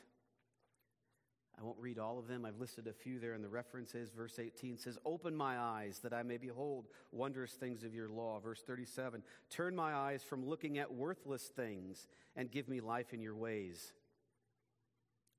[1.57, 2.43] I won't read all of them.
[2.43, 4.09] I've listed a few there in the references.
[4.09, 8.39] Verse 18 says, Open my eyes that I may behold wondrous things of your law.
[8.39, 13.21] Verse 37, Turn my eyes from looking at worthless things and give me life in
[13.21, 13.93] your ways.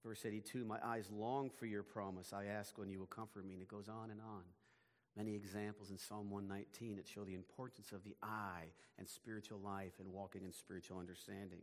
[0.06, 2.32] Verse 82 My eyes long for your promise.
[2.32, 3.54] I ask when you will comfort me.
[3.54, 4.42] And it goes on and on.
[5.16, 8.66] Many examples in Psalm 119 that show the importance of the eye
[8.98, 11.62] and spiritual life and walking in spiritual understanding.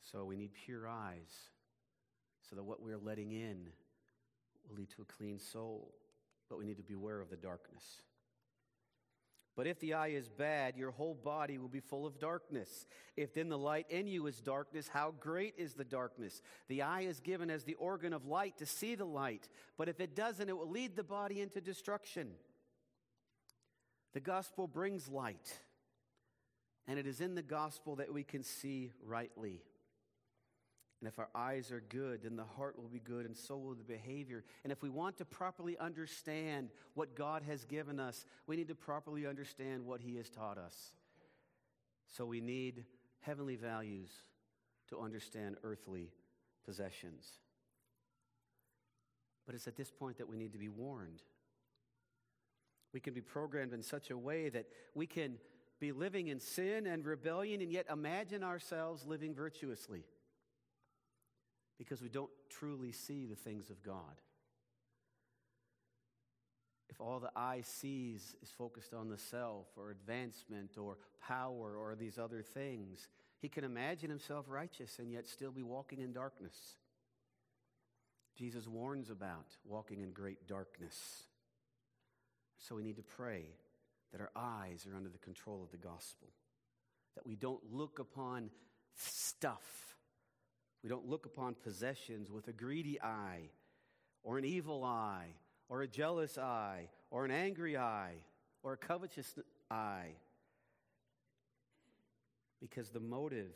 [0.00, 1.50] So we need pure eyes
[2.48, 3.68] so that what we're letting in
[4.66, 5.92] will lead to a clean soul.
[6.48, 8.00] But we need to beware of the darkness.
[9.58, 12.86] But if the eye is bad, your whole body will be full of darkness.
[13.16, 16.42] If then the light in you is darkness, how great is the darkness?
[16.68, 19.98] The eye is given as the organ of light to see the light, but if
[19.98, 22.28] it doesn't, it will lead the body into destruction.
[24.14, 25.52] The gospel brings light,
[26.86, 29.64] and it is in the gospel that we can see rightly.
[31.00, 33.74] And if our eyes are good, then the heart will be good, and so will
[33.74, 34.42] the behavior.
[34.64, 38.74] And if we want to properly understand what God has given us, we need to
[38.74, 40.92] properly understand what He has taught us.
[42.08, 42.84] So we need
[43.20, 44.10] heavenly values
[44.88, 46.10] to understand earthly
[46.64, 47.28] possessions.
[49.46, 51.22] But it's at this point that we need to be warned.
[52.92, 55.38] We can be programmed in such a way that we can
[55.78, 60.02] be living in sin and rebellion and yet imagine ourselves living virtuously
[61.78, 64.20] because we don't truly see the things of God.
[66.90, 71.94] If all the eye sees is focused on the self or advancement or power or
[71.94, 73.08] these other things,
[73.40, 76.56] he can imagine himself righteous and yet still be walking in darkness.
[78.36, 81.24] Jesus warns about walking in great darkness.
[82.58, 83.44] So we need to pray
[84.12, 86.28] that our eyes are under the control of the gospel,
[87.14, 88.50] that we don't look upon
[88.96, 89.87] stuff
[90.82, 93.50] we don't look upon possessions with a greedy eye,
[94.22, 95.34] or an evil eye,
[95.68, 98.14] or a jealous eye, or an angry eye,
[98.62, 99.34] or a covetous
[99.70, 100.14] eye.
[102.60, 103.52] Because the motive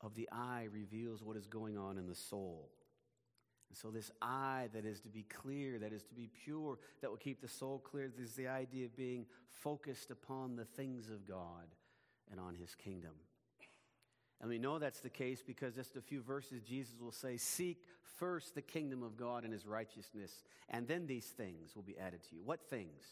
[0.00, 2.70] of the eye reveals what is going on in the soul.
[3.68, 7.08] And so, this eye that is to be clear, that is to be pure, that
[7.08, 11.26] will keep the soul clear, is the idea of being focused upon the things of
[11.26, 11.74] God
[12.30, 13.12] and on His kingdom.
[14.42, 17.84] And we know that's the case because just a few verses, Jesus will say, Seek
[18.18, 22.24] first the kingdom of God and his righteousness, and then these things will be added
[22.24, 22.42] to you.
[22.44, 23.04] What things?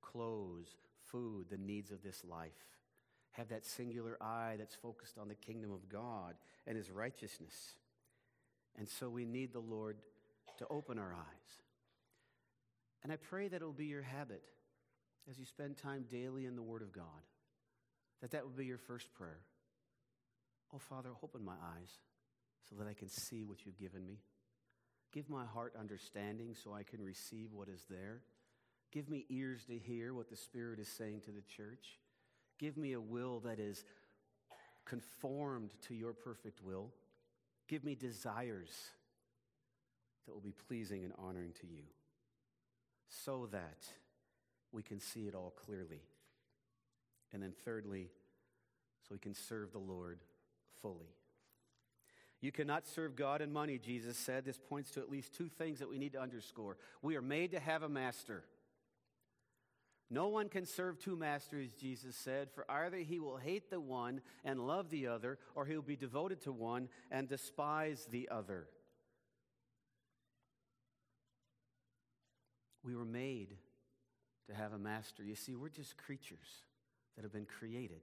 [0.00, 2.50] Clothes, food, the needs of this life.
[3.32, 6.34] Have that singular eye that's focused on the kingdom of God
[6.66, 7.74] and his righteousness.
[8.78, 9.98] And so we need the Lord
[10.58, 11.60] to open our eyes.
[13.02, 14.42] And I pray that it will be your habit
[15.28, 17.04] as you spend time daily in the Word of God,
[18.22, 19.40] that that would be your first prayer.
[20.74, 21.90] Oh, Father, open my eyes
[22.68, 24.18] so that I can see what you've given me.
[25.12, 28.22] Give my heart understanding so I can receive what is there.
[28.92, 31.98] Give me ears to hear what the Spirit is saying to the church.
[32.58, 33.84] Give me a will that is
[34.84, 36.92] conformed to your perfect will.
[37.68, 38.70] Give me desires
[40.26, 41.82] that will be pleasing and honoring to you
[43.08, 43.86] so that
[44.72, 46.02] we can see it all clearly.
[47.32, 48.10] And then, thirdly,
[49.02, 50.20] so we can serve the Lord
[50.82, 51.14] fully.
[52.40, 54.44] You cannot serve God and money, Jesus said.
[54.44, 56.78] This points to at least two things that we need to underscore.
[57.02, 58.44] We are made to have a master.
[60.08, 64.22] No one can serve two masters, Jesus said, for either he will hate the one
[64.44, 68.66] and love the other, or he will be devoted to one and despise the other.
[72.82, 73.56] We were made
[74.48, 75.22] to have a master.
[75.22, 76.64] You see, we're just creatures
[77.14, 78.00] that have been created.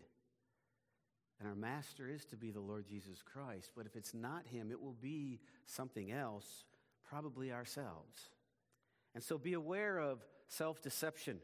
[1.39, 3.71] And our master is to be the Lord Jesus Christ.
[3.75, 6.65] But if it's not him, it will be something else,
[7.07, 8.29] probably ourselves.
[9.13, 11.39] And so be aware of self deception.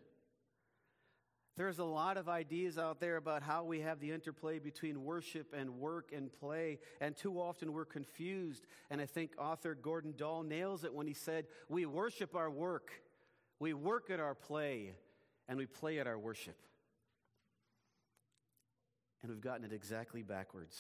[1.56, 5.54] There's a lot of ideas out there about how we have the interplay between worship
[5.56, 8.66] and work and play, and too often we're confused.
[8.90, 12.92] And I think author Gordon Dahl nails it when he said, We worship our work,
[13.60, 14.96] we work at our play,
[15.48, 16.58] and we play at our worship.
[19.24, 20.80] And we've gotten it exactly backwards.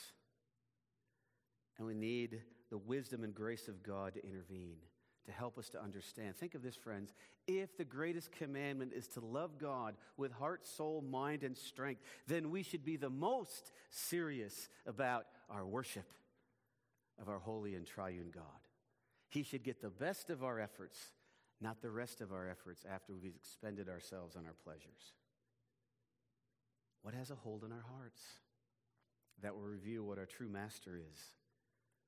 [1.77, 4.77] And we need the wisdom and grace of God to intervene,
[5.25, 6.35] to help us to understand.
[6.35, 7.13] Think of this, friends.
[7.47, 12.51] If the greatest commandment is to love God with heart, soul, mind, and strength, then
[12.51, 16.11] we should be the most serious about our worship
[17.21, 18.43] of our holy and triune God.
[19.29, 20.99] He should get the best of our efforts,
[21.61, 25.13] not the rest of our efforts after we've expended ourselves on our pleasures.
[27.03, 28.21] What has a hold on our hearts?
[29.41, 31.19] That will reveal what our true master is.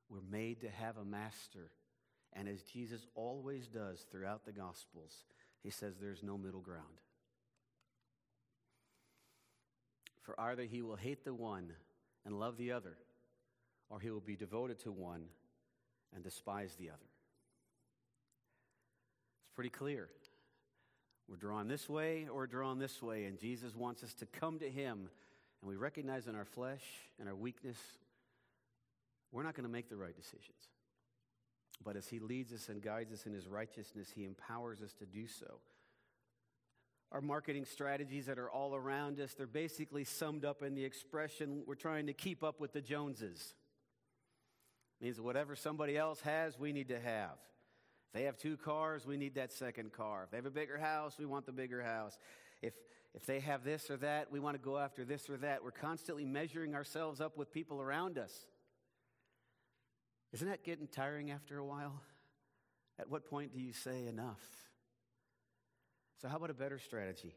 [0.10, 1.72] We're made to have a master.
[2.34, 5.26] And as Jesus always does throughout the Gospels,
[5.62, 7.02] he says there's no middle ground.
[10.24, 11.72] For either he will hate the one
[12.26, 12.98] and love the other,
[13.90, 15.26] or he will be devoted to one
[16.14, 16.98] and despise the other.
[19.44, 20.10] It's pretty clear.
[21.28, 24.70] We're drawn this way or drawn this way, and Jesus wants us to come to
[24.70, 25.10] Him.
[25.62, 26.84] And we recognize in our flesh
[27.20, 27.78] and our weakness,
[29.32, 30.70] we're not going to make the right decisions.
[31.84, 35.06] But as He leads us and guides us in His righteousness, He empowers us to
[35.06, 35.60] do so.
[37.12, 41.64] Our marketing strategies that are all around us, they're basically summed up in the expression
[41.66, 43.54] we're trying to keep up with the Joneses.
[45.00, 47.38] It means whatever somebody else has, we need to have
[48.16, 50.24] they have two cars, we need that second car.
[50.24, 52.18] If they have a bigger house, we want the bigger house.
[52.62, 52.74] If,
[53.14, 55.62] if they have this or that, we want to go after this or that.
[55.66, 58.34] We're constantly measuring ourselves up with people around us.
[60.32, 62.02] Isn't that getting tiring after a while?
[62.98, 64.40] At what point do you say enough?
[66.22, 67.36] So, how about a better strategy?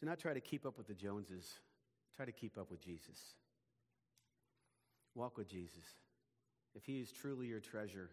[0.00, 1.54] Do not try to keep up with the Joneses,
[2.14, 3.18] try to keep up with Jesus.
[5.16, 5.84] Walk with Jesus.
[6.76, 8.10] If he is truly your treasure,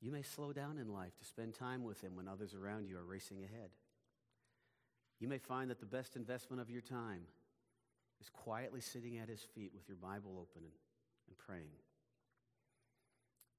[0.00, 2.96] you may slow down in life to spend time with Him when others around you
[2.96, 3.70] are racing ahead.
[5.18, 7.22] You may find that the best investment of your time
[8.20, 10.72] is quietly sitting at His feet with your Bible open and,
[11.28, 11.76] and praying.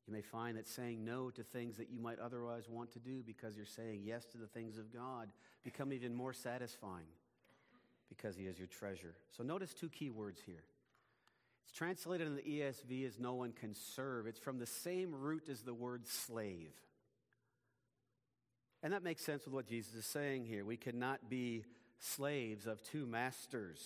[0.08, 3.22] You may find that saying no to things that you might otherwise want to do
[3.26, 5.30] because you're saying yes to the things of God
[5.64, 7.06] become even more satisfying
[8.10, 9.14] because He is your treasure.
[9.30, 10.64] So notice two key words here
[11.64, 14.28] it's translated in the ESV as no one can serve.
[14.28, 16.74] It's from the same root as the word slave.
[18.84, 20.66] And that makes sense with what Jesus is saying here.
[20.66, 21.66] We cannot be
[22.00, 23.80] slaves of two masters.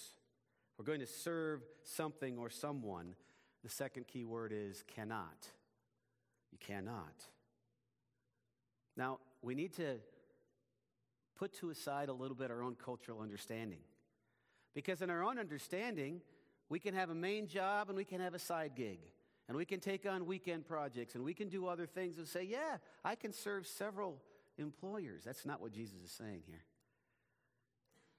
[0.77, 3.15] We're going to serve something or someone.
[3.63, 5.49] The second key word is cannot.
[6.51, 7.13] You cannot.
[8.95, 9.97] Now, we need to
[11.35, 13.79] put to aside a little bit our own cultural understanding.
[14.73, 16.21] Because in our own understanding,
[16.69, 18.99] we can have a main job and we can have a side gig.
[19.47, 22.43] And we can take on weekend projects and we can do other things and say,
[22.43, 24.21] yeah, I can serve several
[24.57, 25.23] employers.
[25.23, 26.63] That's not what Jesus is saying here.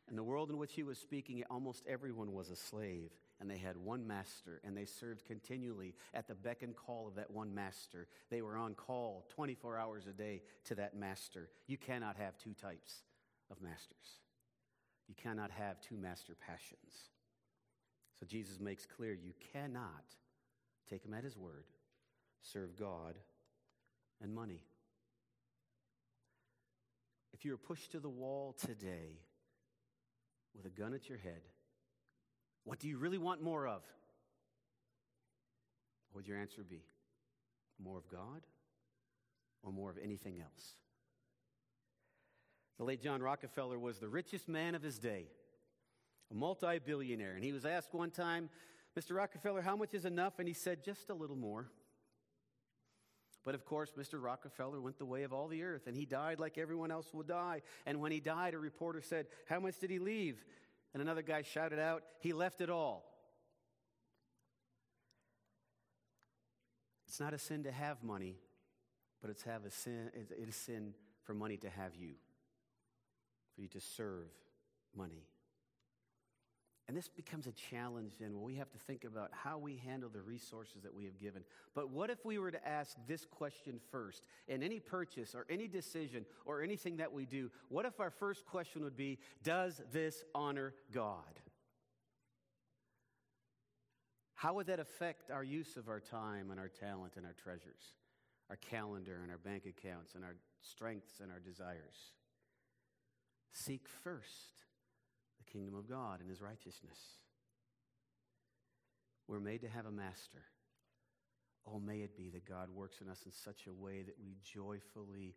[0.08, 3.58] In the world in which he was speaking, almost everyone was a slave, and they
[3.58, 7.52] had one master, and they served continually at the beck and call of that one
[7.52, 8.06] master.
[8.30, 11.48] They were on call 24 hours a day to that master.
[11.66, 13.02] You cannot have two types
[13.50, 14.20] of masters,
[15.08, 17.10] you cannot have two master passions.
[18.18, 20.04] So Jesus makes clear you cannot
[20.88, 21.64] take him at his word,
[22.40, 23.18] serve God
[24.22, 24.62] and money.
[27.36, 29.20] if you were pushed to the wall today
[30.56, 31.42] with a gun at your head,
[32.64, 33.82] what do you really want more of?
[36.10, 36.80] What would your answer be?
[37.78, 38.46] More of God
[39.62, 40.72] or more of anything else?
[42.78, 45.26] The late John Rockefeller was the richest man of his day,
[46.30, 47.34] a multi billionaire.
[47.34, 48.50] And he was asked one time,
[48.98, 49.14] Mr.
[49.14, 50.38] Rockefeller, how much is enough?
[50.38, 51.70] And he said, just a little more.
[53.44, 54.20] But of course, Mr.
[54.20, 57.22] Rockefeller went the way of all the earth, and he died like everyone else will
[57.22, 57.62] die.
[57.86, 60.44] And when he died, a reporter said, How much did he leave?
[60.92, 63.04] And another guy shouted out, He left it all.
[67.06, 68.36] It's not a sin to have money,
[69.22, 72.14] but it's have a sin, it is sin for money to have you,
[73.54, 74.28] for you to serve
[74.94, 75.24] money.
[76.88, 80.08] And this becomes a challenge then where we have to think about how we handle
[80.08, 81.42] the resources that we have given.
[81.74, 85.66] But what if we were to ask this question first in any purchase or any
[85.66, 87.50] decision or anything that we do?
[87.70, 91.40] What if our first question would be, Does this honor God?
[94.34, 97.94] How would that affect our use of our time and our talent and our treasures,
[98.48, 102.12] our calendar and our bank accounts and our strengths and our desires?
[103.50, 104.65] Seek first
[105.46, 106.98] kingdom of God and his righteousness.
[109.28, 110.42] We're made to have a master.
[111.66, 114.36] Oh, may it be that God works in us in such a way that we
[114.42, 115.34] joyfully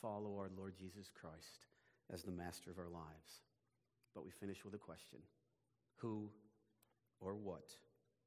[0.00, 1.66] follow our Lord Jesus Christ
[2.12, 3.42] as the master of our lives.
[4.14, 5.18] But we finish with a question
[5.96, 6.28] Who
[7.20, 7.68] or what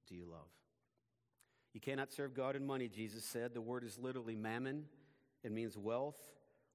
[0.07, 0.49] do you love?
[1.73, 3.53] You cannot serve God and money, Jesus said.
[3.53, 4.85] The word is literally mammon,
[5.43, 6.19] it means wealth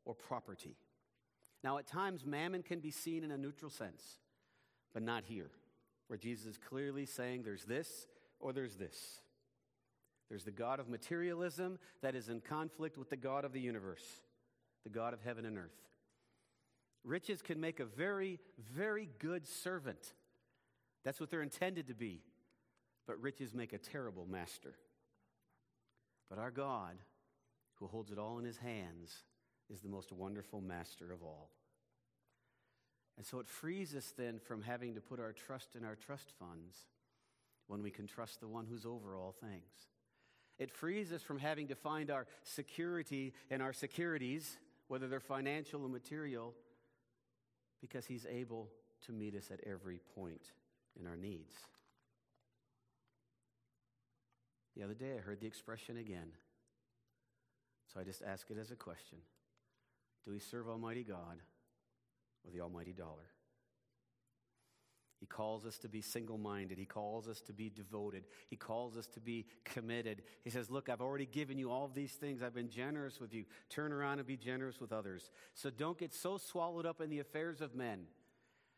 [0.04, 0.76] or property.
[1.62, 4.18] Now, at times, mammon can be seen in a neutral sense
[4.92, 5.50] but not here,
[6.08, 8.06] where Jesus is clearly saying there's this
[8.38, 9.20] or there's this.
[10.28, 14.04] There's the God of materialism that is in conflict with the God of the universe,
[14.84, 15.76] the God of heaven and earth.
[17.02, 18.38] Riches can make a very,
[18.72, 20.12] very good servant.
[21.04, 22.22] That's what they're intended to be.
[23.06, 24.74] But riches make a terrible master.
[26.28, 26.96] But our God,
[27.76, 29.24] who holds it all in his hands,
[29.68, 31.50] is the most wonderful master of all.
[33.16, 36.30] And so it frees us then from having to put our trust in our trust
[36.38, 36.76] funds
[37.66, 39.88] when we can trust the one who's over all things.
[40.58, 44.58] It frees us from having to find our security in our securities,
[44.88, 46.54] whether they're financial or material,
[47.80, 48.68] because he's able
[49.06, 50.52] to meet us at every point
[50.98, 51.54] in our needs.
[54.76, 56.32] The other day I heard the expression again.
[57.92, 59.18] So I just ask it as a question
[60.24, 61.42] Do we serve Almighty God
[62.44, 63.30] or the almighty dollar.
[65.20, 66.78] He calls us to be single minded.
[66.78, 68.24] He calls us to be devoted.
[68.48, 70.22] He calls us to be committed.
[70.42, 72.42] He says, Look, I've already given you all these things.
[72.42, 73.44] I've been generous with you.
[73.68, 75.30] Turn around and be generous with others.
[75.52, 78.06] So don't get so swallowed up in the affairs of men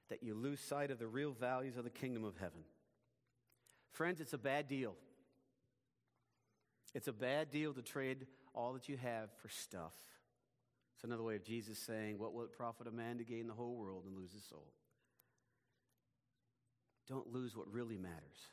[0.09, 2.65] that you lose sight of the real values of the kingdom of heaven.
[3.93, 4.97] Friends, it's a bad deal.
[6.93, 9.93] It's a bad deal to trade all that you have for stuff.
[11.03, 13.55] It's another way of Jesus saying, What will it profit a man to gain the
[13.55, 14.69] whole world and lose his soul?
[17.09, 18.47] Don't lose what really matters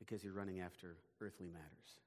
[0.00, 2.00] because you're running after earthly matters.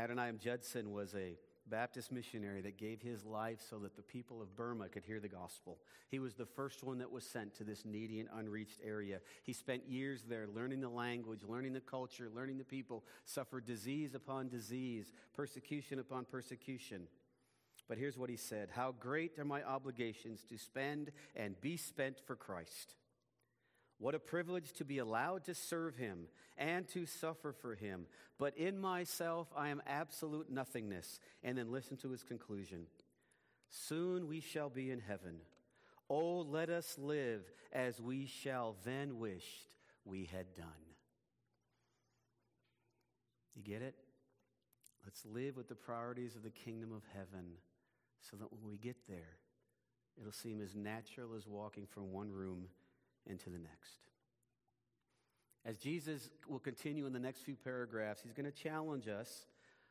[0.00, 1.36] Adoniram Judson was a
[1.66, 5.28] Baptist missionary that gave his life so that the people of Burma could hear the
[5.28, 5.78] gospel.
[6.08, 9.20] He was the first one that was sent to this needy and unreached area.
[9.42, 14.14] He spent years there learning the language, learning the culture, learning the people, suffered disease
[14.14, 17.06] upon disease, persecution upon persecution.
[17.88, 22.20] But here's what he said How great are my obligations to spend and be spent
[22.26, 22.94] for Christ.
[24.02, 26.26] What a privilege to be allowed to serve him
[26.58, 28.06] and to suffer for him.
[28.36, 31.20] But in myself, I am absolute nothingness.
[31.44, 32.86] And then listen to his conclusion
[33.68, 35.36] Soon we shall be in heaven.
[36.10, 37.42] Oh, let us live
[37.72, 39.68] as we shall then wished
[40.04, 40.66] we had done.
[43.54, 43.94] You get it?
[45.04, 47.52] Let's live with the priorities of the kingdom of heaven
[48.20, 49.38] so that when we get there,
[50.20, 52.64] it'll seem as natural as walking from one room
[53.26, 53.98] into the next.
[55.64, 59.46] As Jesus will continue in the next few paragraphs, he's going to challenge us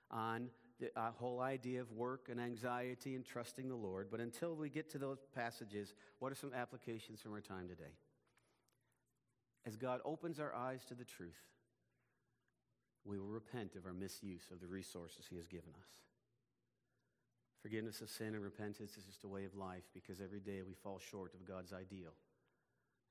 [0.09, 4.07] on the uh, whole idea of work and anxiety and trusting the Lord.
[4.11, 7.93] But until we get to those passages, what are some applications from our time today?
[9.65, 11.39] As God opens our eyes to the truth,
[13.05, 15.87] we will repent of our misuse of the resources He has given us.
[17.61, 20.73] Forgiveness of sin and repentance is just a way of life because every day we
[20.73, 22.13] fall short of God's ideal.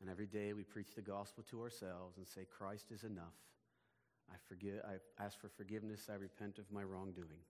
[0.01, 3.36] And every day we preach the gospel to ourselves and say, Christ is enough.
[4.30, 6.09] I, forgive, I ask for forgiveness.
[6.11, 7.44] I repent of my wrongdoing.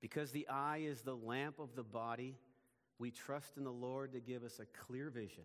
[0.00, 2.34] Because the eye is the lamp of the body,
[2.98, 5.44] we trust in the Lord to give us a clear vision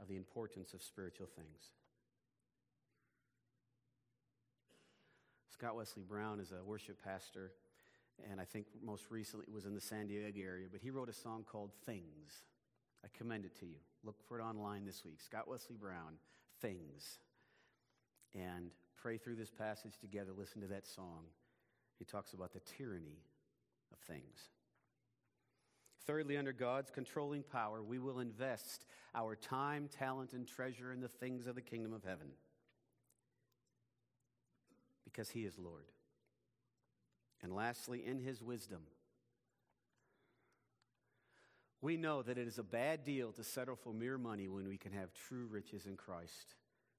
[0.00, 1.70] of the importance of spiritual things.
[5.48, 7.52] Scott Wesley Brown is a worship pastor,
[8.30, 11.14] and I think most recently was in the San Diego area, but he wrote a
[11.14, 12.44] song called Things.
[13.04, 13.76] I commend it to you.
[14.04, 15.20] Look for it online this week.
[15.20, 16.14] Scott Wesley Brown,
[16.60, 17.18] Things.
[18.34, 18.70] And
[19.00, 20.30] pray through this passage together.
[20.36, 21.24] Listen to that song.
[21.98, 23.24] He talks about the tyranny
[23.92, 24.50] of things.
[26.06, 31.08] Thirdly, under God's controlling power, we will invest our time, talent, and treasure in the
[31.08, 32.28] things of the kingdom of heaven
[35.04, 35.84] because He is Lord.
[37.42, 38.80] And lastly, in His wisdom,
[41.82, 44.76] we know that it is a bad deal to settle for mere money when we
[44.76, 46.54] can have true riches in Christ,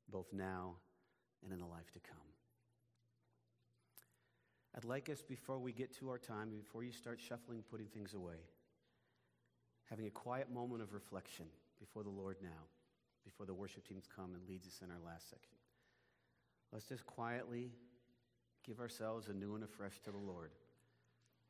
[0.09, 0.75] both now
[1.43, 2.17] and in the life to come.
[4.75, 8.13] I'd like us, before we get to our time, before you start shuffling, putting things
[8.13, 8.47] away,
[9.89, 11.45] having a quiet moment of reflection
[11.79, 12.69] before the Lord now,
[13.25, 15.57] before the worship teams come and leads us in our last section.
[16.71, 17.71] Let's just quietly
[18.65, 20.51] give ourselves anew and afresh to the Lord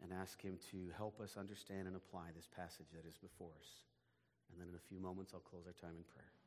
[0.02, 3.86] and ask Him to help us understand and apply this passage that is before us.
[4.52, 6.41] And then in a few moments, I'll close our time in prayer.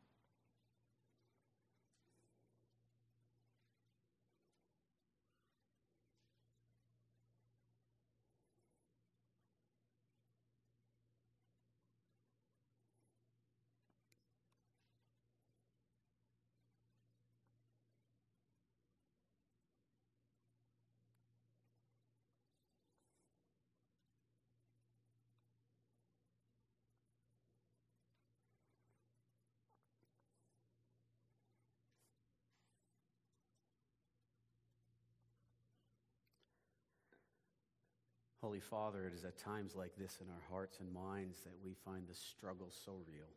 [38.45, 41.73] Holy Father, it is at times like this in our hearts and minds that we
[41.83, 43.33] find the struggle so real.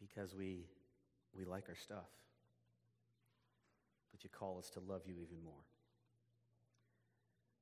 [0.00, 0.64] Because we,
[1.36, 2.08] we like our stuff.
[4.10, 5.66] But you call us to love you even more.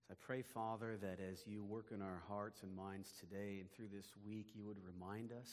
[0.06, 3.68] So I pray, Father, that as you work in our hearts and minds today and
[3.72, 5.50] through this week, you would remind us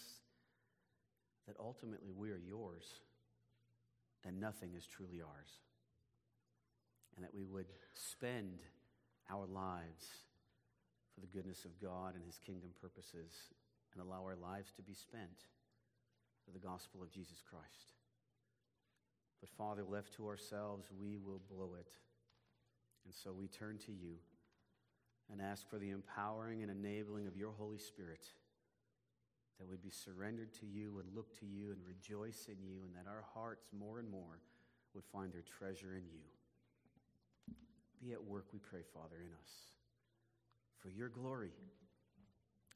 [1.47, 2.85] that ultimately we are yours
[4.23, 5.49] and nothing is truly ours.
[7.15, 8.59] And that we would spend
[9.31, 10.05] our lives
[11.13, 13.53] for the goodness of God and his kingdom purposes
[13.93, 15.45] and allow our lives to be spent
[16.43, 17.93] for the gospel of Jesus Christ.
[19.39, 21.91] But Father, left to ourselves, we will blow it.
[23.05, 24.15] And so we turn to you
[25.31, 28.25] and ask for the empowering and enabling of your Holy Spirit
[29.59, 32.95] that we'd be surrendered to you and look to you and rejoice in you, and
[32.95, 34.39] that our hearts more and more
[34.93, 36.23] would find their treasure in you.
[38.03, 39.51] Be at work, we pray, Father, in us
[40.81, 41.55] for your glory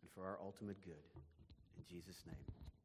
[0.01, 1.03] and for our ultimate good.
[1.75, 2.76] In Jesus' name.